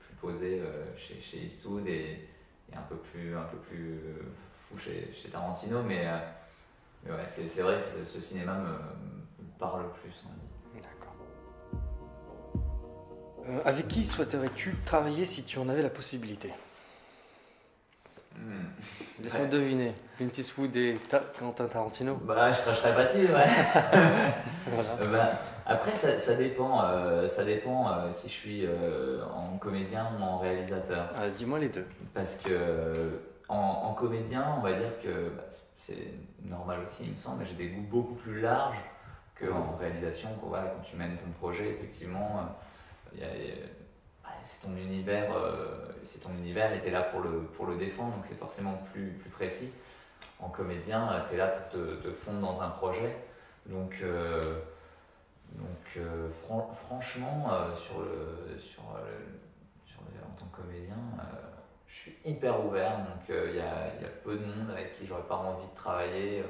plus 0.00 0.14
posé 0.14 0.62
chez, 0.96 1.20
chez 1.20 1.38
Eastwood 1.38 1.86
et, 1.86 2.26
un 2.72 2.82
peu 2.82 2.96
plus, 2.96 3.36
un 3.36 3.44
peu 3.44 3.58
plus 3.58 4.00
fou 4.68 4.78
chez, 4.78 5.10
chez 5.14 5.28
Tarantino, 5.28 5.82
mais 5.82 6.06
ouais, 7.06 7.26
c'est 7.28 7.62
vrai 7.62 7.78
que 7.78 8.08
ce, 8.08 8.20
cinéma 8.20 8.54
me, 8.54 8.76
parle 9.58 9.84
plus, 10.02 10.24
D'accord. 10.74 11.10
Euh, 13.48 13.60
avec 13.64 13.88
qui 13.88 14.04
souhaiterais-tu 14.04 14.76
travailler 14.84 15.24
si 15.24 15.42
tu 15.44 15.58
en 15.58 15.68
avais 15.68 15.82
la 15.82 15.90
possibilité? 15.90 16.50
Hmm. 18.40 19.22
Laisse-moi 19.22 19.46
deviner. 19.46 19.92
Clint 20.16 20.30
Eastwood 20.38 20.74
et 20.76 20.94
Ta- 21.08 21.22
Quentin 21.38 21.66
Tarantino. 21.66 22.14
Bah, 22.24 22.52
je 22.52 22.60
cracherai 22.62 22.92
pas 22.94 23.04
dessus, 23.04 23.26
ouais. 23.32 23.46
Euh, 25.00 25.10
bah, 25.10 25.32
après, 25.66 25.94
ça, 25.96 26.16
ça 26.18 26.34
dépend, 26.34 26.84
euh, 26.84 27.26
ça 27.26 27.44
dépend 27.44 27.90
euh, 27.90 28.12
si 28.12 28.28
je 28.28 28.32
suis 28.32 28.66
euh, 28.66 29.24
en 29.34 29.56
comédien 29.58 30.06
ou 30.18 30.22
en 30.22 30.38
réalisateur. 30.38 31.10
Euh, 31.20 31.30
Dis-moi 31.36 31.58
les 31.58 31.68
deux. 31.70 31.86
Parce 32.14 32.36
que 32.36 32.50
euh, 32.50 33.10
en, 33.48 33.56
en 33.56 33.94
comédien, 33.94 34.46
on 34.58 34.60
va 34.60 34.74
dire 34.74 35.00
que 35.02 35.30
bah, 35.30 35.42
c'est 35.76 36.14
normal 36.44 36.80
aussi, 36.84 37.04
il 37.06 37.12
me 37.12 37.16
semble, 37.18 37.38
mais 37.40 37.46
j'ai 37.46 37.54
des 37.56 37.68
goûts 37.68 37.82
beaucoup 37.90 38.14
plus 38.14 38.40
larges 38.40 38.78
qu'en 39.40 39.76
réalisation. 39.80 40.28
Quand, 40.40 40.48
voilà, 40.48 40.66
quand 40.68 40.82
tu 40.82 40.96
mènes 40.96 41.16
ton 41.16 41.30
projet, 41.40 41.68
effectivement, 41.70 42.30
euh, 42.38 43.14
il 43.14 43.20
y 43.20 43.24
a- 43.24 43.36
il 43.36 43.42
y 43.48 43.50
a- 43.52 43.54
ouais, 43.54 43.62
c'est 44.42 44.60
ton 44.66 44.76
univers, 44.76 45.32
euh, 45.34 45.92
c'est 46.04 46.20
ton 46.20 46.30
univers 46.30 46.72
et 46.72 46.80
tu 46.80 46.88
es 46.88 46.90
là 46.90 47.02
pour 47.02 47.20
le, 47.20 47.42
pour 47.42 47.66
le 47.66 47.76
défendre, 47.76 48.14
donc 48.14 48.26
c'est 48.26 48.38
forcément 48.38 48.74
plus, 48.92 49.10
plus 49.20 49.30
précis. 49.30 49.70
En 50.38 50.48
comédien, 50.48 51.24
tu 51.28 51.34
es 51.34 51.38
là 51.38 51.48
pour 51.48 51.68
te, 51.68 51.94
te 51.96 52.12
fondre 52.12 52.40
dans 52.40 52.62
un 52.62 52.70
projet. 52.70 53.14
Donc, 53.66 53.98
euh, 54.02 54.58
donc 55.52 55.96
euh, 55.98 56.28
fran- 56.44 56.70
franchement, 56.86 57.48
euh, 57.52 57.76
sur 57.76 58.00
le, 58.00 58.58
sur, 58.58 58.82
sur 59.86 60.00
en 60.00 60.38
tant 60.38 60.46
que 60.46 60.62
comédien, 60.62 60.94
euh, 61.18 61.36
je 61.86 61.94
suis 61.94 62.16
hyper 62.24 62.64
ouvert, 62.64 62.98
donc 62.98 63.28
euh, 63.30 63.48
il 63.50 63.56
y, 63.56 63.60
a, 63.60 64.00
y 64.00 64.04
a 64.04 64.08
peu 64.24 64.36
de 64.36 64.44
monde 64.44 64.70
avec 64.70 64.92
qui 64.94 65.06
j'aurais 65.06 65.22
pas 65.28 65.36
envie 65.36 65.66
de 65.66 65.74
travailler. 65.74 66.44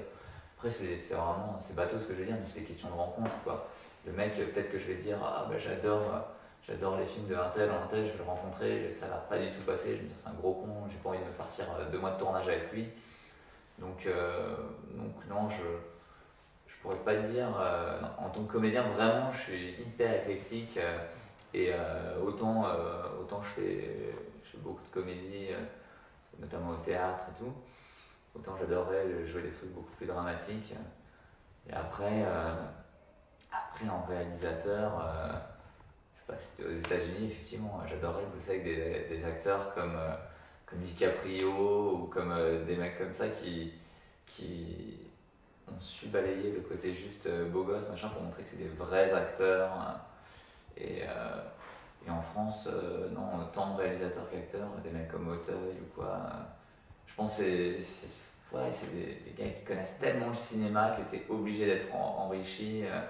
Après, 0.56 0.70
c'est 0.70 0.96
vraiment, 1.14 1.56
c'est 1.58 1.74
bateau 1.74 1.98
ce 1.98 2.04
que 2.04 2.14
je 2.14 2.18
veux 2.20 2.26
dire, 2.26 2.36
mais 2.38 2.44
c'est 2.46 2.60
des 2.60 2.66
questions 2.66 2.90
de 2.90 2.94
rencontre. 2.94 3.30
Quoi. 3.42 3.66
Le 4.06 4.12
mec, 4.12 4.34
euh, 4.38 4.46
peut-être 4.52 4.70
que 4.70 4.78
je 4.78 4.86
vais 4.86 4.96
dire, 4.96 5.18
ah 5.24 5.46
bah 5.48 5.58
j'adore, 5.58 6.02
euh, 6.14 6.18
j'adore 6.66 6.98
les 6.98 7.06
films 7.06 7.26
de 7.26 7.34
un 7.34 7.48
tel, 7.50 7.70
un 7.70 7.86
tel, 7.86 8.06
je 8.06 8.12
vais 8.12 8.18
le 8.18 8.24
rencontrer, 8.24 8.92
ça 8.92 9.06
va 9.08 9.16
pas 9.16 9.38
du 9.38 9.50
tout 9.52 9.62
passer, 9.62 9.90
je 9.90 9.96
vais 9.96 10.02
me 10.02 10.08
dire 10.08 10.16
c'est 10.18 10.28
un 10.28 10.34
gros 10.34 10.54
con, 10.54 10.88
j'ai 10.90 10.98
pas 10.98 11.10
envie 11.10 11.18
de 11.18 11.24
me 11.24 11.32
farcir 11.32 11.66
euh, 11.78 11.90
deux 11.90 11.98
mois 11.98 12.12
de 12.12 12.18
tournage 12.18 12.48
avec 12.48 12.72
lui. 12.72 12.88
Donc, 13.78 14.06
euh, 14.06 14.56
donc 14.90 15.14
non, 15.28 15.48
je, 15.48 15.62
je 16.66 16.74
pourrais 16.82 16.96
pas 16.96 17.16
dire, 17.16 17.48
euh, 17.58 18.00
en 18.18 18.28
tant 18.28 18.44
que 18.44 18.52
comédien, 18.52 18.82
vraiment, 18.82 19.32
je 19.32 19.38
suis 19.38 19.70
hyper 19.80 20.28
éclectique. 20.28 20.78
et 21.52 21.72
autant, 22.22 22.64
autant 23.20 23.42
je 23.42 23.48
fais, 23.48 24.14
je 24.44 24.50
fais 24.50 24.58
beaucoup 24.58 24.82
de 24.84 24.90
comédies, 24.90 25.48
notamment 26.38 26.70
au 26.70 26.76
théâtre 26.76 27.26
et 27.30 27.38
tout, 27.38 27.52
autant 28.36 28.56
j'adorerais 28.58 29.26
jouer 29.26 29.42
des 29.42 29.50
trucs 29.50 29.72
beaucoup 29.72 29.90
plus 29.96 30.06
dramatiques. 30.06 30.74
Et 31.68 31.72
après, 31.72 32.24
après 33.50 33.88
en 33.88 34.02
réalisateur, 34.02 35.02
c'était 36.38 36.68
aux 36.68 36.76
États-Unis, 36.78 37.28
effectivement, 37.30 37.80
j'adorerais 37.88 38.24
bosser 38.34 38.50
avec 38.52 38.64
des, 38.64 39.06
des 39.16 39.24
acteurs 39.24 39.74
comme, 39.74 39.94
euh, 39.96 40.14
comme 40.66 40.78
DiCaprio 40.80 41.92
ou 42.02 42.06
comme 42.06 42.32
euh, 42.32 42.64
des 42.64 42.76
mecs 42.76 42.98
comme 42.98 43.12
ça 43.12 43.28
qui, 43.28 43.72
qui 44.26 44.98
ont 45.68 45.80
su 45.80 46.06
balayer 46.06 46.52
le 46.52 46.60
côté 46.60 46.94
juste 46.94 47.26
euh, 47.26 47.48
beau 47.48 47.64
gosse, 47.64 47.88
machin, 47.88 48.08
pour 48.08 48.22
montrer 48.22 48.42
que 48.42 48.48
c'est 48.48 48.56
des 48.58 48.68
vrais 48.68 49.12
acteurs. 49.14 49.70
hein. 49.72 50.00
Et, 50.76 51.02
euh, 51.02 51.42
et 52.06 52.10
en 52.10 52.22
France, 52.22 52.66
non, 53.12 53.44
tant 53.52 53.74
de 53.74 53.82
réalisateurs 53.82 54.28
qu'acteurs, 54.30 54.68
des 54.82 54.90
mecs 54.90 55.10
comme 55.10 55.28
Auteuil 55.28 55.76
ou 55.82 56.00
quoi. 56.00 56.18
je 57.06 57.14
pense 57.14 57.36
que 57.38 57.42
c'est, 57.82 58.56
ouais, 58.56 58.70
c'est 58.72 58.90
des, 58.94 59.20
des 59.30 59.34
gars 59.36 59.50
qui 59.50 59.64
connaissent 59.64 59.98
tellement 59.98 60.28
le 60.28 60.34
cinéma 60.34 60.96
que 60.96 61.10
tu 61.14 61.22
es 61.22 61.26
obligé 61.28 61.66
d'être 61.66 61.94
en- 61.94 62.24
enrichi. 62.26 62.84
euh. 62.84 63.00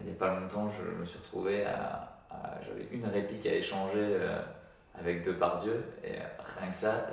Il 0.00 0.06
n'y 0.06 0.12
a 0.12 0.18
pas 0.18 0.38
longtemps, 0.38 0.70
je 0.70 0.82
me 1.00 1.04
suis 1.06 1.18
retrouvé 1.18 1.64
à. 1.66 2.17
À- 2.30 2.58
j'avais 2.66 2.86
une 2.92 3.06
réplique 3.06 3.46
à 3.46 3.54
échanger 3.54 3.98
euh, 3.98 4.40
avec 4.98 5.24
Depardieu, 5.24 5.84
et 6.04 6.12
euh, 6.16 6.22
rien 6.60 6.70
que 6.70 6.76
ça, 6.76 7.06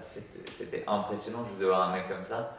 c'était, 0.50 0.84
impressionnant 0.88 1.46
juste 1.48 1.60
de 1.60 1.66
voir 1.66 1.90
un 1.90 1.94
mec 1.96 2.08
comme 2.10 2.24
ça. 2.24 2.58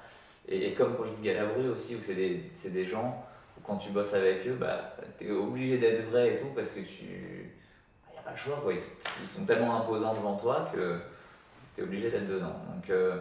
Et, 0.49 0.75
comme 0.75 0.97
quand 0.97 1.05
je 1.05 1.11
dis 1.15 1.23
Galabru 1.23 1.69
aussi, 1.71 1.97
où 1.97 1.99
c'est 2.01 2.15
des, 2.15 2.51
des 2.67 2.87
gens 2.87 3.25
où 3.59 3.61
quand 3.67 3.77
tu 3.79 3.91
bosses 3.91 4.15
avec 4.15 4.47
eux, 4.47 4.55
bah, 4.55 4.95
tu 5.19 5.27
es 5.27 5.31
obligé 5.33 5.79
d'être 5.79 6.09
vrai 6.09 6.35
et 6.35 6.39
tout 6.39 6.49
parce 6.55 6.71
que 6.73 6.81
tu. 6.81 7.03
Il 8.09 8.13
n'y 8.13 8.19
a 8.19 8.23
pas 8.23 8.31
le 8.31 8.37
choix. 8.37 8.63
Ils, 8.73 9.29
sont- 9.29 9.45
tellement 9.45 9.81
imposants 9.83 10.15
devant 10.15 10.37
toi 10.37 10.71
que 10.73 11.01
tu 11.75 11.81
es 11.81 11.85
obligé 11.85 12.11
d'être 12.11 12.29
dedans. 12.29 12.55
Donc, 12.73 12.89
euh, 12.91 13.19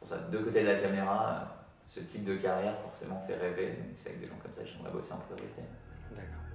pour 0.00 0.08
ça, 0.08 0.16
de 0.16 0.38
côtés 0.38 0.62
de 0.62 0.68
la 0.68 0.76
caméra, 0.76 1.46
ce 1.86 2.00
type 2.00 2.24
de 2.24 2.36
carrière 2.36 2.74
forcément 2.80 3.22
fait 3.26 3.36
rêver. 3.36 3.74
C'est 3.98 4.08
avec 4.08 4.20
des 4.22 4.26
gens 4.26 4.36
comme 4.42 4.52
ça 4.52 4.62
que 4.62 4.68
j'aimerais 4.68 4.90
bosser 4.92 5.12
en 5.12 5.18
priorité. 5.18 5.60
D'accord. 6.12 6.45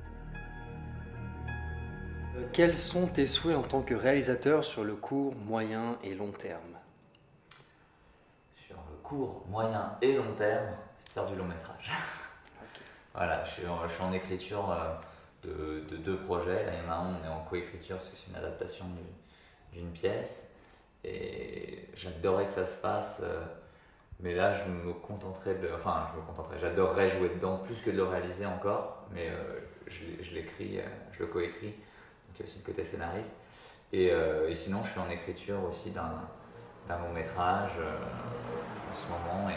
Euh, 2.38 2.48
Quels 2.54 2.76
sont 2.76 3.08
tes 3.08 3.26
souhaits 3.26 3.56
en 3.58 3.64
tant 3.64 3.82
que 3.82 3.94
réalisateur 3.94 4.64
sur 4.64 4.84
le 4.84 4.96
court, 4.96 5.36
moyen 5.36 5.98
et 6.04 6.14
long 6.14 6.32
terme 6.32 6.78
Sur 8.68 8.78
le 8.90 8.98
court, 9.04 9.44
moyen 9.50 9.98
et 10.02 10.14
long 10.16 10.34
terme, 10.38 10.68
c'est 11.04 11.14
faire 11.14 11.26
du 11.28 11.36
long 11.36 11.46
métrage. 11.46 11.92
Voilà, 13.14 13.44
je 13.44 13.50
suis 13.52 13.68
en, 13.68 13.86
je 13.86 13.94
suis 13.94 14.04
en 14.04 14.14
écriture 14.14 14.72
euh, 14.72 14.94
de, 15.44 15.82
de 15.90 15.98
deux 15.98 16.16
projets. 16.16 16.66
Là, 16.66 16.72
il 16.80 16.86
y 16.86 16.88
en 16.88 16.92
a 16.94 16.96
un, 16.96 17.16
on 17.22 17.26
est 17.26 17.30
en 17.30 17.42
coécriture 17.44 17.98
parce 17.98 18.08
que 18.08 18.16
c'est 18.16 18.30
une 18.30 18.38
adaptation 18.38 18.86
du- 18.86 19.78
d'une 19.78 19.92
pièce. 19.92 20.50
Et 21.04 21.90
j'adorerais 21.94 22.46
que 22.46 22.54
ça 22.54 22.66
se 22.66 22.78
fasse, 22.78 23.20
euh, 23.22 23.44
mais 24.22 24.34
là, 24.34 24.54
je 24.54 24.64
me 24.72 24.94
contenterais 24.94 25.56
de. 25.56 25.68
Enfin, 25.76 26.08
je 26.14 26.22
me 26.22 26.26
contenterais, 26.26 26.58
j'adorerais 26.58 27.10
jouer 27.10 27.28
dedans 27.28 27.58
plus 27.58 27.82
que 27.82 27.90
de 27.90 27.98
le 27.98 28.06
réaliser 28.06 28.46
encore, 28.46 29.06
mais 29.12 29.28
euh, 29.28 29.60
je, 29.88 30.04
je 30.22 30.34
l'écris, 30.34 30.80
je 31.12 31.20
le 31.20 31.26
coécris, 31.28 31.74
aussi 32.44 32.58
le 32.60 32.66
côté 32.66 32.84
scénariste. 32.84 33.32
Et, 33.94 34.10
euh, 34.12 34.50
et 34.50 34.54
sinon, 34.54 34.84
je 34.84 34.92
suis 34.92 35.00
en 35.00 35.10
écriture 35.10 35.64
aussi 35.70 35.92
d'un 35.92 36.08
long 36.90 37.14
métrage 37.14 37.72
euh, 37.80 37.98
en 38.92 38.96
ce 38.96 39.08
moment. 39.08 39.50
Et 39.50 39.56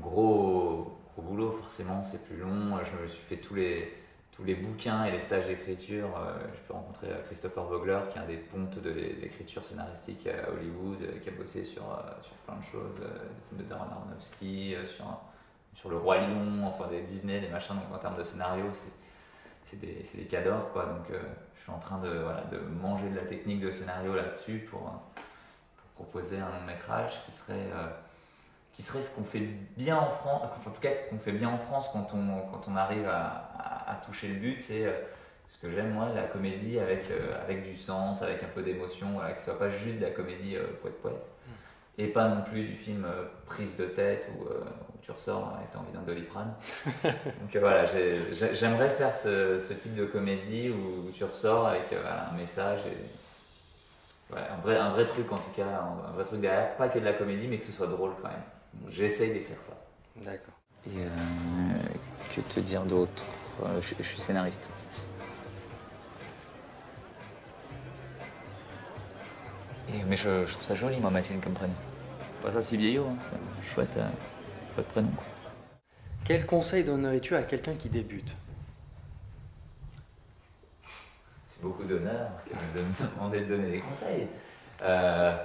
gros, 0.00 0.96
gros 1.14 1.22
boulot, 1.22 1.52
forcément, 1.52 2.02
c'est 2.02 2.24
plus 2.24 2.36
long. 2.36 2.78
Je 2.82 3.02
me 3.02 3.08
suis 3.08 3.22
fait 3.22 3.36
tous 3.36 3.54
les, 3.54 3.94
tous 4.32 4.44
les 4.44 4.54
bouquins 4.54 5.04
et 5.04 5.10
les 5.10 5.18
stages 5.18 5.46
d'écriture. 5.46 6.08
Euh, 6.18 6.38
J'ai 6.54 6.60
pu 6.60 6.72
rencontrer 6.72 7.08
Christopher 7.26 7.64
Vogler, 7.64 7.98
qui 8.10 8.18
est 8.18 8.22
un 8.22 8.26
des 8.26 8.36
pontes 8.36 8.78
de 8.78 8.90
l'é- 8.90 9.18
l'écriture 9.20 9.64
scénaristique 9.64 10.26
à 10.26 10.50
Hollywood, 10.50 11.20
qui 11.20 11.28
a 11.28 11.32
bossé 11.32 11.64
sur, 11.64 11.82
sur 12.22 12.32
plein 12.46 12.56
de 12.56 12.64
choses, 12.64 12.94
des 12.96 13.48
films 13.48 13.62
de 13.62 13.64
Darren 13.64 13.88
Aronofsky, 13.90 14.76
sur, 14.86 15.04
sur 15.74 15.90
Le 15.90 15.96
Roi 15.98 16.18
Lion, 16.18 16.66
enfin 16.66 16.88
des 16.88 17.02
Disney, 17.02 17.40
des 17.40 17.48
machins. 17.48 17.74
Donc 17.74 17.94
en 17.94 17.98
termes 17.98 18.16
de 18.16 18.24
scénario, 18.24 18.64
c'est 19.68 19.80
des, 19.80 20.06
des 20.14 20.24
cadors 20.24 20.72
quoi. 20.72 20.86
Donc 20.86 21.10
euh, 21.10 21.20
je 21.56 21.62
suis 21.62 21.70
en 21.70 21.78
train 21.78 21.98
de, 21.98 22.58
manger 22.80 23.08
de 23.10 23.16
la 23.16 23.24
technique 23.24 23.60
de 23.60 23.70
scénario 23.70 24.14
là-dessus 24.14 24.66
pour, 24.70 24.80
euh, 24.80 25.20
proposer 25.94 26.38
un 26.38 26.48
long 26.48 26.64
métrage 26.66 27.12
qui 27.24 27.32
serait 27.32 27.70
euh, 27.74 27.88
qui 28.72 28.82
serait 28.82 29.02
ce 29.02 29.14
qu'on 29.16 29.24
fait 29.24 29.40
bien 29.76 29.96
en 29.96 30.08
France 30.08 30.42
en 30.64 30.70
tout 30.70 30.80
cas 30.80 30.90
qu'on 31.10 31.18
fait 31.18 31.32
bien 31.32 31.48
en 31.48 31.58
France 31.58 31.90
quand 31.92 32.14
on, 32.14 32.76
arrive 32.76 33.08
à, 33.08 34.00
toucher 34.06 34.28
le 34.28 34.34
but 34.34 34.60
c'est 34.60 34.86
ce 35.48 35.58
que 35.58 35.70
j'aime 35.70 35.90
moi 35.90 36.10
la 36.14 36.22
comédie 36.22 36.78
avec, 36.78 37.08
du 37.64 37.76
sens 37.76 38.22
avec 38.22 38.44
un 38.44 38.48
peu 38.48 38.62
d'émotion 38.62 39.08
voilà, 39.14 39.32
que 39.32 39.40
ce 39.40 39.46
soit 39.46 39.58
pas 39.58 39.70
juste 39.70 39.96
de 39.96 40.04
la 40.04 40.10
comédie 40.10 40.56
euh, 40.56 40.68
poète 40.80 41.02
poète 41.02 41.26
et 41.98 42.06
pas 42.06 42.28
non 42.28 42.42
plus 42.42 42.62
du 42.64 42.76
film 42.76 43.04
euh, 43.04 43.24
prise 43.46 43.76
de 43.76 43.84
tête 43.84 44.28
où, 44.38 44.44
euh, 44.44 44.60
où 44.94 44.98
tu 45.02 45.10
ressors 45.10 45.58
et 45.62 45.66
t'as 45.72 45.78
envie 45.80 45.92
d'un 45.92 46.02
doliprane 46.02 46.54
donc 47.04 47.56
euh, 47.56 47.60
voilà, 47.60 47.86
j'ai- 47.86 48.32
j'ai- 48.32 48.54
j'aimerais 48.54 48.90
faire 48.90 49.14
ce, 49.16 49.58
ce 49.58 49.72
type 49.74 49.94
de 49.94 50.04
comédie 50.04 50.70
où, 50.70 51.08
où 51.08 51.10
tu 51.12 51.24
ressors 51.24 51.66
avec 51.68 51.92
euh, 51.92 52.00
voilà, 52.00 52.28
un 52.30 52.36
message 52.36 52.80
et 52.86 52.96
un, 54.36 54.60
vrai, 54.62 54.76
un 54.76 54.90
vrai 54.90 55.06
truc 55.06 55.30
en 55.32 55.38
tout 55.38 55.50
cas, 55.54 55.66
un, 55.66 56.08
un 56.08 56.12
vrai 56.12 56.24
truc 56.24 56.40
derrière, 56.40 56.76
pas 56.76 56.88
que 56.88 56.98
de 56.98 57.04
la 57.04 57.12
comédie 57.14 57.46
mais 57.48 57.58
que 57.58 57.64
ce 57.64 57.72
soit 57.72 57.86
drôle 57.86 58.12
quand 58.22 58.28
même. 58.28 58.90
J'essaye 58.90 59.32
d'écrire 59.32 59.56
ça. 59.62 59.72
D'accord. 60.16 60.54
Et 60.86 61.00
euh, 61.00 61.08
que 62.34 62.40
te 62.42 62.60
dire 62.60 62.82
d'autre? 62.82 63.24
Je, 63.80 63.94
je 63.98 64.02
suis 64.02 64.20
scénariste. 64.20 64.70
Et, 69.88 70.04
mais 70.06 70.16
je, 70.16 70.44
je 70.44 70.52
trouve 70.52 70.64
ça 70.64 70.74
joli 70.74 70.98
moi 71.00 71.10
Mathilde 71.10 71.42
comme 71.42 71.54
prénom. 71.54 71.74
Pas 72.42 72.50
ça 72.50 72.62
si 72.62 72.76
vieillot, 72.76 73.06
hein, 73.06 73.16
c'est 73.22 73.36
un 73.36 73.62
chouette, 73.74 73.96
euh, 73.96 74.08
chouette 74.74 74.86
prénom. 74.88 75.10
quoi. 75.10 75.24
Quel 76.24 76.46
conseil 76.46 76.84
donnerais-tu 76.84 77.34
à 77.34 77.42
quelqu'un 77.42 77.74
qui 77.74 77.88
débute? 77.88 78.36
C'est 81.50 81.62
beaucoup 81.62 81.84
d'honneur 81.84 82.30
de 82.74 82.80
me 82.80 83.10
demander 83.10 83.40
de 83.40 83.56
donner 83.56 83.70
des 83.70 83.80
conseils. 83.80 84.28
Euh, 84.82 85.36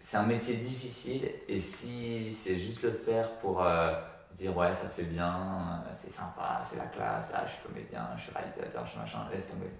c'est 0.00 0.16
un 0.16 0.26
métier 0.26 0.56
difficile 0.56 1.28
et 1.48 1.60
si 1.60 2.32
c'est 2.34 2.56
juste 2.56 2.82
le 2.82 2.92
faire 2.92 3.32
pour 3.38 3.64
euh, 3.64 3.92
dire 4.36 4.56
ouais 4.56 4.74
ça 4.74 4.88
fait 4.88 5.02
bien, 5.02 5.82
c'est 5.92 6.12
sympa, 6.12 6.62
c'est 6.64 6.76
la 6.76 6.86
classe, 6.86 7.32
ah, 7.34 7.44
je 7.46 7.52
suis 7.52 7.62
comédien, 7.62 8.06
je 8.16 8.22
suis 8.22 8.32
réalisateur, 8.32 8.86
je 8.86 8.90
suis 8.90 9.00
machin, 9.00 9.18
laisse 9.32 9.48
tomber. 9.48 9.70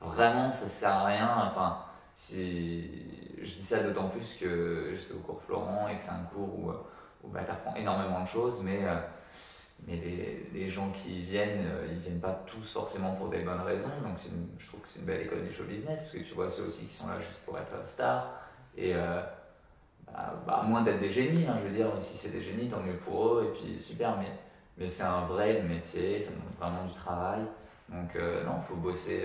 Vraiment 0.00 0.50
ça 0.50 0.68
sert 0.68 0.90
à 0.90 1.04
rien. 1.06 1.50
Enfin, 1.50 1.83
si 2.14 2.90
je 3.42 3.56
dis 3.56 3.62
ça 3.62 3.82
d'autant 3.82 4.08
plus 4.08 4.36
que 4.40 4.92
j'étais 4.96 5.14
au 5.14 5.18
cours 5.18 5.42
Florent 5.42 5.88
et 5.88 5.96
que 5.96 6.02
c'est 6.02 6.10
un 6.10 6.24
cours 6.32 6.48
où, 6.58 6.70
où 7.24 7.28
bah, 7.30 7.40
tu 7.44 7.50
apprends 7.50 7.74
énormément 7.76 8.22
de 8.22 8.28
choses, 8.28 8.62
mais 8.62 8.80
euh, 8.84 8.94
mais 9.86 9.96
les, 9.96 10.48
les 10.54 10.70
gens 10.70 10.90
qui 10.90 11.22
viennent, 11.24 11.66
euh, 11.66 11.86
ils 11.90 11.98
viennent 11.98 12.20
pas 12.20 12.42
tous 12.46 12.72
forcément 12.72 13.12
pour 13.16 13.28
des 13.28 13.40
bonnes 13.40 13.60
raisons. 13.60 13.90
Donc 14.02 14.18
une- 14.26 14.48
je 14.58 14.66
trouve 14.66 14.80
que 14.80 14.88
c'est 14.88 15.00
une 15.00 15.04
belle 15.06 15.22
école 15.22 15.42
du 15.44 15.52
show 15.52 15.64
business, 15.64 16.00
parce 16.02 16.12
que 16.12 16.18
tu 16.20 16.34
vois 16.34 16.48
ceux 16.50 16.64
aussi 16.64 16.86
qui 16.86 16.94
sont 16.94 17.08
là 17.08 17.18
juste 17.18 17.40
pour 17.44 17.58
être 17.58 17.72
stars. 17.86 18.30
Et 18.76 18.94
euh, 18.94 19.20
bah, 20.06 20.34
bah, 20.46 20.62
moins 20.66 20.82
d'être 20.82 21.00
des 21.00 21.10
génies, 21.10 21.46
hein, 21.46 21.56
je 21.62 21.68
veux 21.68 21.74
dire, 21.74 21.88
si 22.00 22.16
c'est 22.16 22.30
des 22.30 22.42
génies, 22.42 22.68
tant 22.68 22.80
mieux 22.80 22.96
pour 22.98 23.28
eux, 23.28 23.52
et 23.54 23.58
puis 23.58 23.82
super, 23.82 24.16
mais, 24.18 24.30
mais 24.78 24.88
c'est 24.88 25.02
un 25.04 25.26
vrai 25.26 25.62
métier, 25.62 26.20
ça 26.20 26.30
demande 26.30 26.54
vraiment 26.58 26.86
du 26.86 26.94
travail. 26.94 27.42
Donc 27.88 28.14
non, 28.16 28.54
il 28.62 28.66
faut 28.66 28.76
bosser 28.76 29.22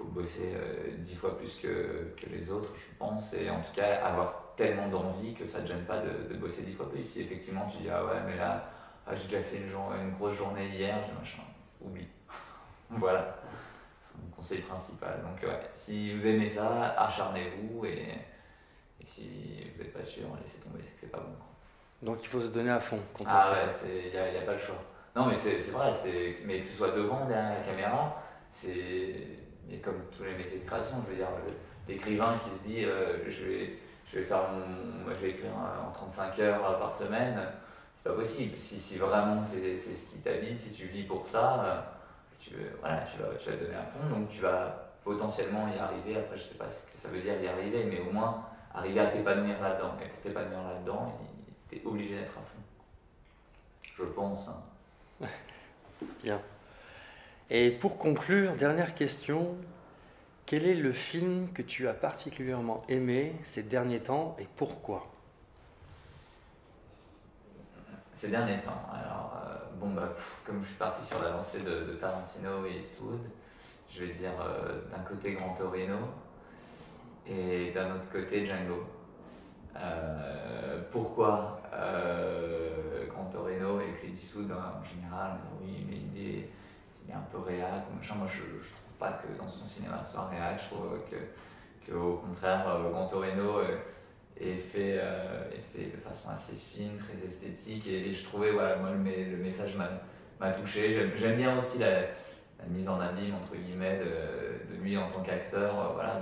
faut 0.00 0.08
bosser 0.08 0.54
dix 0.98 1.14
fois 1.14 1.36
plus 1.36 1.58
que, 1.58 2.14
que, 2.16 2.28
les 2.30 2.50
autres, 2.50 2.72
je 2.74 2.96
pense, 2.98 3.34
et 3.34 3.50
en 3.50 3.60
tout 3.60 3.72
cas 3.74 4.02
avoir 4.04 4.54
tellement 4.56 4.88
d'envie 4.88 5.34
que 5.34 5.46
ça 5.46 5.60
ne 5.60 5.66
te 5.66 5.72
gêne 5.72 5.84
pas 5.84 5.98
de, 5.98 6.32
de, 6.32 6.38
bosser 6.38 6.62
dix 6.62 6.74
fois 6.74 6.90
plus. 6.90 7.02
Si 7.02 7.20
effectivement 7.20 7.68
tu 7.70 7.78
dis 7.78 7.90
ah 7.90 8.04
ouais 8.04 8.20
mais 8.26 8.36
là 8.36 8.70
ah, 9.06 9.14
j'ai 9.14 9.28
déjà 9.28 9.42
fait 9.42 9.56
une, 9.56 9.68
une, 10.00 10.12
grosse 10.12 10.36
journée 10.36 10.68
hier, 10.68 10.96
machin, 11.18 11.42
oublie. 11.80 12.06
voilà, 12.90 13.36
c'est 14.04 14.22
mon 14.22 14.30
conseil 14.30 14.60
principal. 14.60 15.20
Donc 15.22 15.42
ouais, 15.42 15.60
si 15.74 16.14
vous 16.14 16.26
aimez 16.26 16.48
ça, 16.48 16.94
acharnez-vous 16.98 17.84
et, 17.86 18.14
et, 19.00 19.06
si 19.06 19.64
vous 19.74 19.82
n'êtes 19.82 19.92
pas 19.92 20.04
sûr, 20.04 20.24
laissez 20.42 20.58
tomber, 20.58 20.80
c'est 20.82 20.94
que 20.94 21.00
c'est 21.00 21.12
pas 21.12 21.18
bon. 21.18 22.06
Donc 22.06 22.22
il 22.22 22.28
faut 22.28 22.40
se 22.40 22.50
donner 22.50 22.70
à 22.70 22.80
fond 22.80 23.00
quand 23.14 23.24
ah 23.28 23.52
ouais, 23.52 23.58
il 24.04 24.10
n'y 24.12 24.16
a, 24.16 24.40
a, 24.40 24.44
pas 24.44 24.52
le 24.52 24.58
choix. 24.58 24.82
Non 25.16 25.26
mais 25.26 25.34
c'est 25.34 25.58
vrai, 25.70 25.92
mais 26.46 26.60
que 26.60 26.66
ce 26.66 26.76
soit 26.76 26.92
devant, 26.92 27.26
derrière 27.26 27.58
la 27.58 27.64
caméra, 27.64 28.22
c'est 28.48 29.39
comme 29.78 30.02
tous 30.16 30.24
les 30.24 30.34
métiers 30.34 30.58
de 30.58 30.66
création, 30.66 30.96
je 31.06 31.10
veux 31.10 31.16
dire, 31.16 31.28
l'écrivain 31.88 32.38
qui 32.42 32.50
se 32.50 32.62
dit 32.62 32.84
euh, 32.84 33.18
je, 33.26 33.44
vais, 33.44 33.78
je, 34.12 34.18
vais 34.18 34.24
faire 34.24 34.44
je 35.08 35.14
vais 35.14 35.30
écrire 35.30 35.52
en 35.56 35.90
35 35.92 36.38
heures 36.40 36.78
par 36.78 36.94
semaine, 36.94 37.38
c'est 37.96 38.08
pas 38.08 38.14
possible. 38.16 38.56
Si, 38.56 38.78
si 38.78 38.98
vraiment 38.98 39.44
c'est 39.44 39.76
ce 39.76 40.10
qui 40.10 40.18
t'habite, 40.18 40.58
si 40.58 40.72
tu 40.72 40.86
vis 40.86 41.04
pour 41.04 41.26
ça, 41.26 41.64
euh, 41.64 41.80
tu, 42.40 42.54
vas, 42.82 43.00
tu 43.38 43.50
vas 43.50 43.56
donner 43.56 43.74
à 43.76 43.84
fond, 43.84 44.08
donc 44.08 44.28
tu 44.28 44.40
vas 44.40 44.90
potentiellement 45.04 45.68
y 45.68 45.78
arriver. 45.78 46.18
Après, 46.18 46.36
je 46.36 46.42
sais 46.42 46.54
pas 46.54 46.68
ce 46.68 46.84
que 46.84 46.98
ça 46.98 47.08
veut 47.08 47.20
dire 47.20 47.40
y 47.40 47.48
arriver, 47.48 47.84
mais 47.84 48.00
au 48.00 48.12
moins 48.12 48.46
arriver 48.74 49.00
à 49.00 49.06
t'épanouir 49.06 49.60
là-dedans. 49.60 49.92
Et 50.02 50.08
pour 50.08 50.20
t'épanouir 50.20 50.62
là-dedans, 50.62 51.18
tu 51.68 51.76
es 51.76 51.82
obligé 51.84 52.16
d'être 52.16 52.38
à 52.38 52.42
fond. 52.42 52.60
Je 53.82 54.04
pense. 54.04 54.48
Hein. 54.48 55.26
Bien. 56.22 56.40
Et 57.52 57.72
pour 57.72 57.98
conclure, 57.98 58.54
dernière 58.54 58.94
question. 58.94 59.56
Quel 60.46 60.66
est 60.66 60.74
le 60.74 60.92
film 60.92 61.52
que 61.52 61.62
tu 61.62 61.88
as 61.88 61.94
particulièrement 61.94 62.84
aimé 62.88 63.34
ces 63.42 63.64
derniers 63.64 64.00
temps 64.00 64.36
et 64.38 64.46
pourquoi? 64.56 65.10
Ces 68.12 68.28
derniers 68.28 68.60
temps, 68.60 68.82
alors, 68.92 69.42
euh, 69.44 69.56
bon, 69.80 69.90
bah, 69.90 70.14
comme 70.44 70.62
je 70.62 70.68
suis 70.68 70.76
parti 70.76 71.04
sur 71.04 71.20
l'avancée 71.20 71.60
de, 71.62 71.94
Tarantino 71.94 72.66
et 72.66 72.78
Eastwood, 72.78 73.20
je 73.90 74.04
vais 74.04 74.12
dire 74.12 74.32
euh, 74.40 74.82
d'un 74.92 75.02
côté 75.02 75.32
Grand 75.32 75.54
Torino 75.54 75.98
et 77.26 77.72
d'un 77.72 77.96
autre 77.96 78.12
côté 78.12 78.46
Django. 78.46 78.84
Euh, 79.76 80.82
pourquoi? 80.92 81.62
Grand 83.08 83.24
Torino 83.24 83.80
et 83.80 83.92
Clint 83.98 84.14
Eastwood 84.22 84.52
en 84.52 84.84
général 84.84 85.38
Oui, 85.60 85.84
mais 85.88 85.96
il 85.96 86.28
est 86.28 86.48
un 87.12 87.24
peu 87.30 87.38
réac. 87.38 87.84
Moi, 87.90 88.26
je, 88.26 88.42
je 88.62 88.70
trouve 88.70 88.90
pas 88.98 89.12
que 89.12 89.38
dans 89.38 89.48
son 89.48 89.66
cinéma 89.66 90.02
soit 90.04 90.28
réac. 90.28 90.60
Je 90.62 90.74
trouve 90.74 90.98
que, 91.10 91.90
que 91.90 91.96
au 91.96 92.16
contraire, 92.16 92.68
euh, 92.68 92.90
Grand 92.90 93.06
Torino 93.06 93.58
euh, 93.58 93.76
est 94.38 94.56
fait, 94.56 94.98
euh, 95.00 95.50
est 95.52 95.76
fait 95.76 95.96
de 95.96 95.96
façon 95.96 96.30
assez 96.30 96.54
fine, 96.54 96.96
très 96.96 97.26
esthétique. 97.26 97.88
Et, 97.88 98.12
je 98.12 98.24
trouvais, 98.24 98.52
voilà, 98.52 98.76
moi, 98.76 98.90
le, 98.90 99.36
message 99.36 99.76
m'a 99.76 100.52
touché. 100.52 100.92
J'aime 101.16 101.36
bien 101.36 101.58
aussi 101.58 101.78
la, 101.78 102.02
mise 102.68 102.88
en 102.88 103.00
abîme, 103.00 103.34
entre 103.34 103.56
guillemets, 103.56 103.98
de, 103.98 104.82
lui 104.82 104.96
en 104.96 105.10
tant 105.10 105.22
qu'acteur. 105.22 105.94
voilà, 105.94 106.20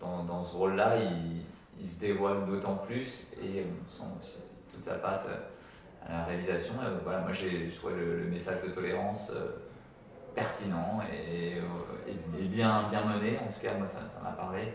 dans, 0.00 0.24
dans, 0.24 0.42
ce 0.42 0.56
rôle-là, 0.56 0.96
il, 0.96 1.42
il, 1.78 1.88
se 1.88 2.00
dévoile 2.00 2.46
d'autant 2.46 2.76
plus 2.76 3.30
et 3.42 3.64
on 3.64 3.90
sent 3.90 4.32
toute 4.72 4.82
sa 4.82 4.94
patte 4.94 5.28
à 6.06 6.12
la 6.12 6.24
réalisation. 6.24 6.74
voilà, 7.04 7.20
moi, 7.20 7.32
j'ai 7.32 7.68
trouvé 7.68 7.94
le, 7.94 8.22
le, 8.22 8.24
message 8.24 8.62
de 8.62 8.70
tolérance 8.70 9.32
pertinent 10.34 11.00
et, 11.12 11.58
et, 12.08 12.44
bien, 12.48 12.88
bien 12.88 13.04
mené. 13.04 13.38
En 13.38 13.52
tout 13.52 13.60
cas, 13.60 13.74
moi, 13.74 13.86
ça 13.86 14.00
m'a 14.22 14.32
parlé. 14.32 14.74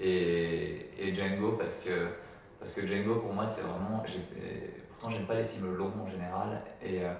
Et, 0.00 1.12
Django, 1.14 1.52
parce 1.52 1.78
que, 1.78 2.08
parce 2.58 2.74
que 2.74 2.86
Django, 2.86 3.16
pour 3.16 3.32
moi, 3.32 3.46
c'est 3.46 3.62
vraiment. 3.62 4.02
Pourtant, 4.88 5.10
j'aime 5.10 5.26
pas 5.26 5.34
les 5.34 5.44
films 5.44 5.74
longs 5.74 5.92
en 6.02 6.08
général. 6.08 6.62
Et 6.82 7.04
euh, 7.04 7.12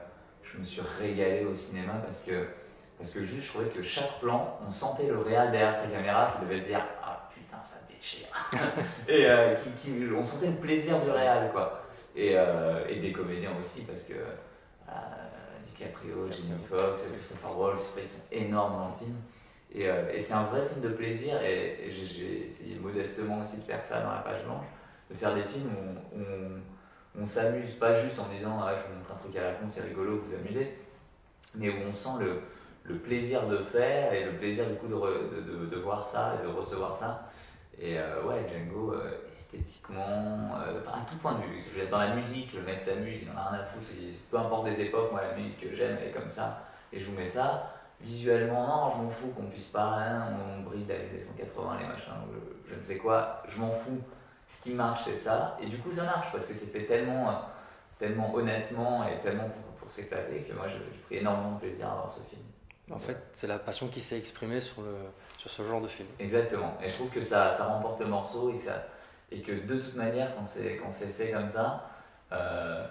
je 0.42 0.58
me 0.58 0.64
suis 0.64 0.82
régalé 1.00 1.44
au 1.44 1.54
cinéma 1.54 1.94
parce 2.04 2.22
que, 2.22 2.48
parce 2.98 3.12
que 3.12 3.22
juste, 3.22 3.46
je 3.46 3.52
trouvais 3.52 3.70
que 3.70 3.82
chaque 3.82 4.20
plan, 4.20 4.58
on 4.66 4.70
sentait 4.70 5.08
le 5.08 5.18
réal 5.18 5.50
derrière 5.50 5.74
sa 5.74 5.88
caméra 5.88 6.32
qui 6.34 6.44
devait 6.44 6.60
se 6.60 6.66
dire 6.66 6.84
Ah 7.02 7.28
putain, 7.32 7.62
ça 7.62 7.78
déchire. 7.88 8.28
et 9.08 9.26
euh, 9.26 9.54
qui, 9.80 9.92
on 10.16 10.24
sentait 10.24 10.48
le 10.48 10.56
plaisir 10.56 11.00
du 11.02 11.10
réal, 11.10 11.50
quoi. 11.52 11.82
Et, 12.16 12.32
euh, 12.36 12.86
et 12.88 13.00
des 13.00 13.12
comédiens 13.12 13.52
aussi, 13.60 13.82
parce 13.82 14.04
que. 14.04 14.14
DiCaprio, 15.74 16.26
Jamie 16.30 16.60
Foxx, 16.68 17.08
Christopher 17.12 17.58
Waltz, 17.58 17.82
ils 17.96 18.06
sont 18.06 18.20
énormes 18.30 18.72
dans 18.72 18.88
le 18.88 19.04
film. 19.04 19.16
Et, 19.74 20.20
c'est 20.20 20.34
un 20.34 20.44
vrai 20.44 20.66
film 20.68 20.80
de 20.82 20.90
plaisir 20.90 21.42
et, 21.42 21.90
j'ai 21.90 22.46
essayé 22.46 22.76
modestement 22.76 23.40
aussi 23.42 23.56
de 23.56 23.62
faire 23.62 23.84
ça 23.84 24.00
dans 24.00 24.12
la 24.12 24.20
page 24.20 24.44
blanche, 24.44 24.66
de 25.10 25.16
faire 25.16 25.34
des 25.34 25.42
films 25.42 25.70
où 26.14 27.20
on, 27.20 27.26
s'amuse, 27.26 27.74
pas 27.74 27.94
juste 27.94 28.18
en 28.18 28.28
disant 28.28 28.60
ah, 28.62 28.74
je 28.76 28.92
vous 28.92 28.98
montre 28.98 29.12
un 29.12 29.16
truc 29.16 29.36
à 29.36 29.42
la 29.42 29.52
con, 29.54 29.66
c'est 29.68 29.82
rigolo, 29.82 30.22
vous 30.24 30.34
amusez, 30.34 30.78
mais 31.56 31.70
où 31.70 31.88
on 31.88 31.92
sent 31.92 32.20
le, 32.20 32.40
le, 32.84 32.98
plaisir 32.98 33.46
de 33.48 33.58
faire 33.58 34.12
et 34.12 34.24
le 34.24 34.32
plaisir 34.32 34.66
du 34.68 34.74
coup 34.76 34.86
de, 34.86 34.94
de, 34.94 35.66
de, 35.66 35.76
voir 35.76 36.06
ça 36.06 36.36
et 36.38 36.46
de 36.46 36.52
recevoir 36.52 36.96
ça. 36.96 37.30
Et 37.80 37.98
euh, 37.98 38.22
ouais, 38.24 38.46
Django, 38.48 38.92
euh, 38.92 39.10
esthétiquement, 39.32 40.52
euh, 40.66 40.80
à 40.86 41.04
tout 41.10 41.16
point 41.18 41.34
de 41.34 41.42
vue. 41.42 41.88
Dans 41.90 41.98
la 41.98 42.14
musique, 42.14 42.52
le 42.54 42.62
mec 42.62 42.80
s'amuse, 42.80 43.22
il 43.22 43.30
en 43.30 43.40
a 43.40 43.50
rien 43.50 43.60
à 43.60 43.64
foutre. 43.64 43.86
peu 44.30 44.38
importe 44.38 44.66
des 44.66 44.80
époques, 44.82 45.10
moi, 45.10 45.22
la 45.22 45.36
musique 45.36 45.60
que 45.60 45.74
j'aime, 45.74 45.98
elle 46.00 46.08
est 46.08 46.12
comme 46.12 46.28
ça. 46.28 46.62
Et 46.92 47.00
je 47.00 47.10
vous 47.10 47.16
mets 47.16 47.26
ça. 47.26 47.72
Visuellement, 48.00 48.66
non, 48.66 48.90
je 48.90 49.02
m'en 49.02 49.10
fous 49.10 49.28
qu'on 49.28 49.46
puisse 49.46 49.68
pas, 49.68 49.98
hein, 49.98 50.28
on, 50.58 50.62
brise 50.62 50.88
les 50.88 51.20
180, 51.20 51.78
les 51.80 51.86
machins, 51.86 52.12
je, 52.68 52.74
ne 52.74 52.80
sais 52.80 52.98
quoi, 52.98 53.42
je 53.48 53.60
m'en 53.60 53.70
fous. 53.70 54.00
Ce 54.46 54.62
qui 54.62 54.74
marche, 54.74 55.04
c'est 55.04 55.14
ça. 55.14 55.56
Et 55.62 55.66
du 55.66 55.78
coup, 55.78 55.90
ça 55.90 56.02
marche 56.02 56.30
parce 56.32 56.46
que 56.46 56.54
c'est 56.54 56.66
fait 56.66 56.84
tellement, 56.84 57.40
tellement 57.98 58.34
honnêtement 58.34 59.06
et 59.08 59.18
tellement 59.20 59.48
pour, 59.48 59.74
pour 59.78 59.90
s'éclater 59.90 60.42
que 60.42 60.52
moi, 60.52 60.66
j'ai 60.68 60.78
pris 61.06 61.16
énormément 61.16 61.52
de 61.52 61.60
plaisir 61.60 61.88
à 61.88 61.94
voir 61.94 62.12
ce 62.12 62.20
film. 62.28 62.42
En 62.90 62.98
fait, 62.98 63.16
c'est 63.32 63.46
la 63.46 63.58
passion 63.58 63.88
qui 63.88 64.00
s'est 64.00 64.18
exprimée 64.18 64.60
sur, 64.60 64.82
sur 65.38 65.50
ce 65.50 65.62
genre 65.64 65.80
de 65.80 65.88
film. 65.88 66.08
Exactement. 66.18 66.76
Et 66.82 66.88
je 66.88 66.94
trouve 66.94 67.10
que 67.10 67.22
ça, 67.22 67.50
ça 67.50 67.66
remporte 67.66 68.00
le 68.00 68.06
morceau 68.06 68.52
et, 69.30 69.40
que 69.40 69.52
de 69.52 69.80
toute 69.80 69.94
manière, 69.94 70.34
quand 70.36 70.44
c'est, 70.44 70.78
fait 71.16 71.32
comme 71.32 71.50
ça, 71.50 71.88
euh, 72.32 72.86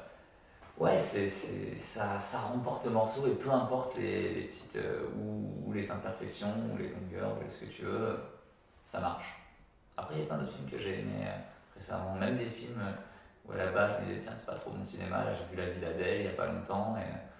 ouais, 0.78 1.00
c'est, 1.00 1.30
ça, 1.30 2.20
ça 2.20 2.40
remporte 2.40 2.86
le 2.86 2.92
morceau 2.92 3.28
et 3.28 3.36
peu 3.36 3.52
importe 3.52 3.98
les, 3.98 4.34
les 4.34 4.42
petites. 4.44 4.78
Euh, 4.78 5.06
ou, 5.18 5.72
les 5.74 5.90
imperfections, 5.90 6.54
ou 6.72 6.78
les 6.78 6.90
longueurs, 6.90 7.36
ou 7.38 7.50
ce 7.50 7.66
que 7.66 7.72
tu 7.72 7.82
veux, 7.84 8.20
ça 8.86 9.00
marche. 9.00 9.40
Après, 9.98 10.16
il 10.16 10.22
y 10.22 10.24
a 10.24 10.28
plein 10.28 10.38
d'autres 10.38 10.52
films 10.54 10.70
que 10.70 10.78
j'ai 10.78 11.00
aimés 11.00 11.26
euh, 11.26 11.38
récemment, 11.76 12.14
même 12.16 12.38
des 12.38 12.46
films 12.46 12.82
où 13.46 13.52
à 13.52 13.58
la 13.58 13.72
base 13.72 13.98
je 13.98 14.06
me 14.06 14.14
disais, 14.14 14.28
tiens, 14.28 14.36
c'est 14.38 14.46
pas 14.46 14.56
trop 14.56 14.72
mon 14.72 14.84
cinéma. 14.84 15.24
Là, 15.24 15.32
j'ai 15.34 15.56
vu 15.56 15.62
La 15.62 15.70
vie 15.70 15.80
d'Adèle 15.80 16.22
il 16.22 16.26
y 16.26 16.30
a 16.30 16.34
pas 16.34 16.46
longtemps. 16.46 16.96
Et, 16.98 17.33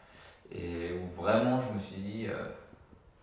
et 0.54 0.94
où 0.94 1.22
vraiment 1.22 1.60
je 1.62 1.74
me 1.74 1.80
suis 1.80 2.02
dit, 2.02 2.28
euh, 2.28 2.50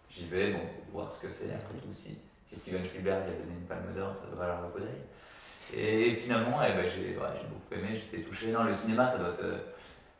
j'y 0.08 0.26
vais, 0.26 0.52
bon, 0.52 0.60
voir 0.92 1.10
ce 1.10 1.20
que 1.20 1.30
c'est, 1.30 1.52
après 1.52 1.78
tout, 1.78 1.92
si, 1.92 2.18
si 2.46 2.56
Steven 2.56 2.84
Spielberg 2.84 3.22
a 3.22 3.42
donné 3.42 3.58
une 3.58 3.66
palme 3.66 3.94
d'or, 3.94 4.14
ça 4.16 4.26
doit 4.26 4.46
valoir 4.46 4.62
le 4.62 4.68
coup 4.68 4.80
d'œil. 4.80 5.00
Et 5.72 6.16
finalement, 6.16 6.58
eh 6.66 6.72
ben, 6.72 6.86
j'ai 6.86 7.14
beaucoup 7.14 7.74
aimé, 7.74 7.94
j'étais 7.94 8.24
touché. 8.24 8.50
Non, 8.50 8.64
le 8.64 8.72
cinéma, 8.72 9.06
ça 9.06 9.18
doit, 9.18 9.36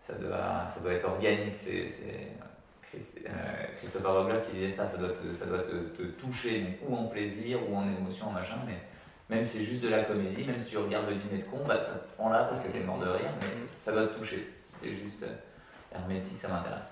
ça 0.01 0.15
doit, 0.15 0.67
ça 0.69 0.81
doit 0.81 0.93
être 0.93 1.09
organique. 1.09 1.57
C'est 1.57 1.89
euh, 2.95 3.67
Christopher 3.79 4.13
Vogler 4.13 4.41
qui 4.47 4.57
disait 4.57 4.71
ça, 4.71 4.87
ça 4.87 4.99
doit, 4.99 5.11
te, 5.11 5.33
ça 5.33 5.47
doit 5.47 5.63
te, 5.63 6.03
toucher, 6.21 6.79
ou 6.87 6.97
en 6.97 7.07
plaisir, 7.07 7.59
ou 7.69 7.77
en 7.77 7.87
émotion, 7.87 8.29
en 8.29 8.33
machin, 8.33 8.59
mais 8.67 8.79
même 9.29 9.45
si 9.45 9.59
c'est 9.59 9.65
juste 9.65 9.83
de 9.83 9.89
la 9.89 10.03
comédie, 10.03 10.45
même 10.45 10.59
si 10.59 10.71
tu 10.71 10.79
regardes 10.79 11.09
le 11.09 11.15
dîner 11.15 11.39
de 11.39 11.49
con, 11.49 11.59
bah, 11.67 11.79
ça 11.79 11.95
te 11.95 12.15
prend 12.17 12.31
là 12.31 12.45
parce 12.45 12.63
que 12.63 12.69
t'es 12.69 12.81
mort 12.81 12.99
de 12.99 13.09
rire, 13.09 13.31
mais 13.41 13.49
ça 13.79 13.93
doit 13.93 14.09
te 14.09 14.19
toucher. 14.19 14.49
C'était 14.65 14.95
juste 14.95 15.23
euh, 15.23 15.35
hermétique, 15.93 16.39
ça 16.39 16.49
m'intéresse. 16.49 16.85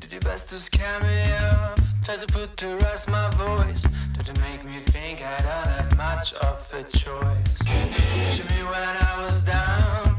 Did 0.00 0.12
your 0.12 0.20
best 0.20 0.50
to 0.50 0.58
scare 0.58 1.00
me 1.00 1.22
off 1.52 1.82
Try 2.04 2.16
to 2.16 2.26
put 2.26 2.56
to 2.56 2.76
rest 2.78 3.08
my 3.08 3.30
voice. 3.30 3.86
Try 4.14 4.24
to 4.24 4.40
make 4.40 4.64
me 4.64 4.80
think 4.86 5.22
I 5.22 5.36
don't 5.38 5.66
have 5.68 5.96
much 5.96 6.34
of 6.34 6.68
a 6.74 6.82
choice. 6.82 7.58
Pushing 7.58 8.46
me 8.46 8.64
when 8.64 8.82
I 8.82 9.22
was 9.24 9.44
down 9.44 10.11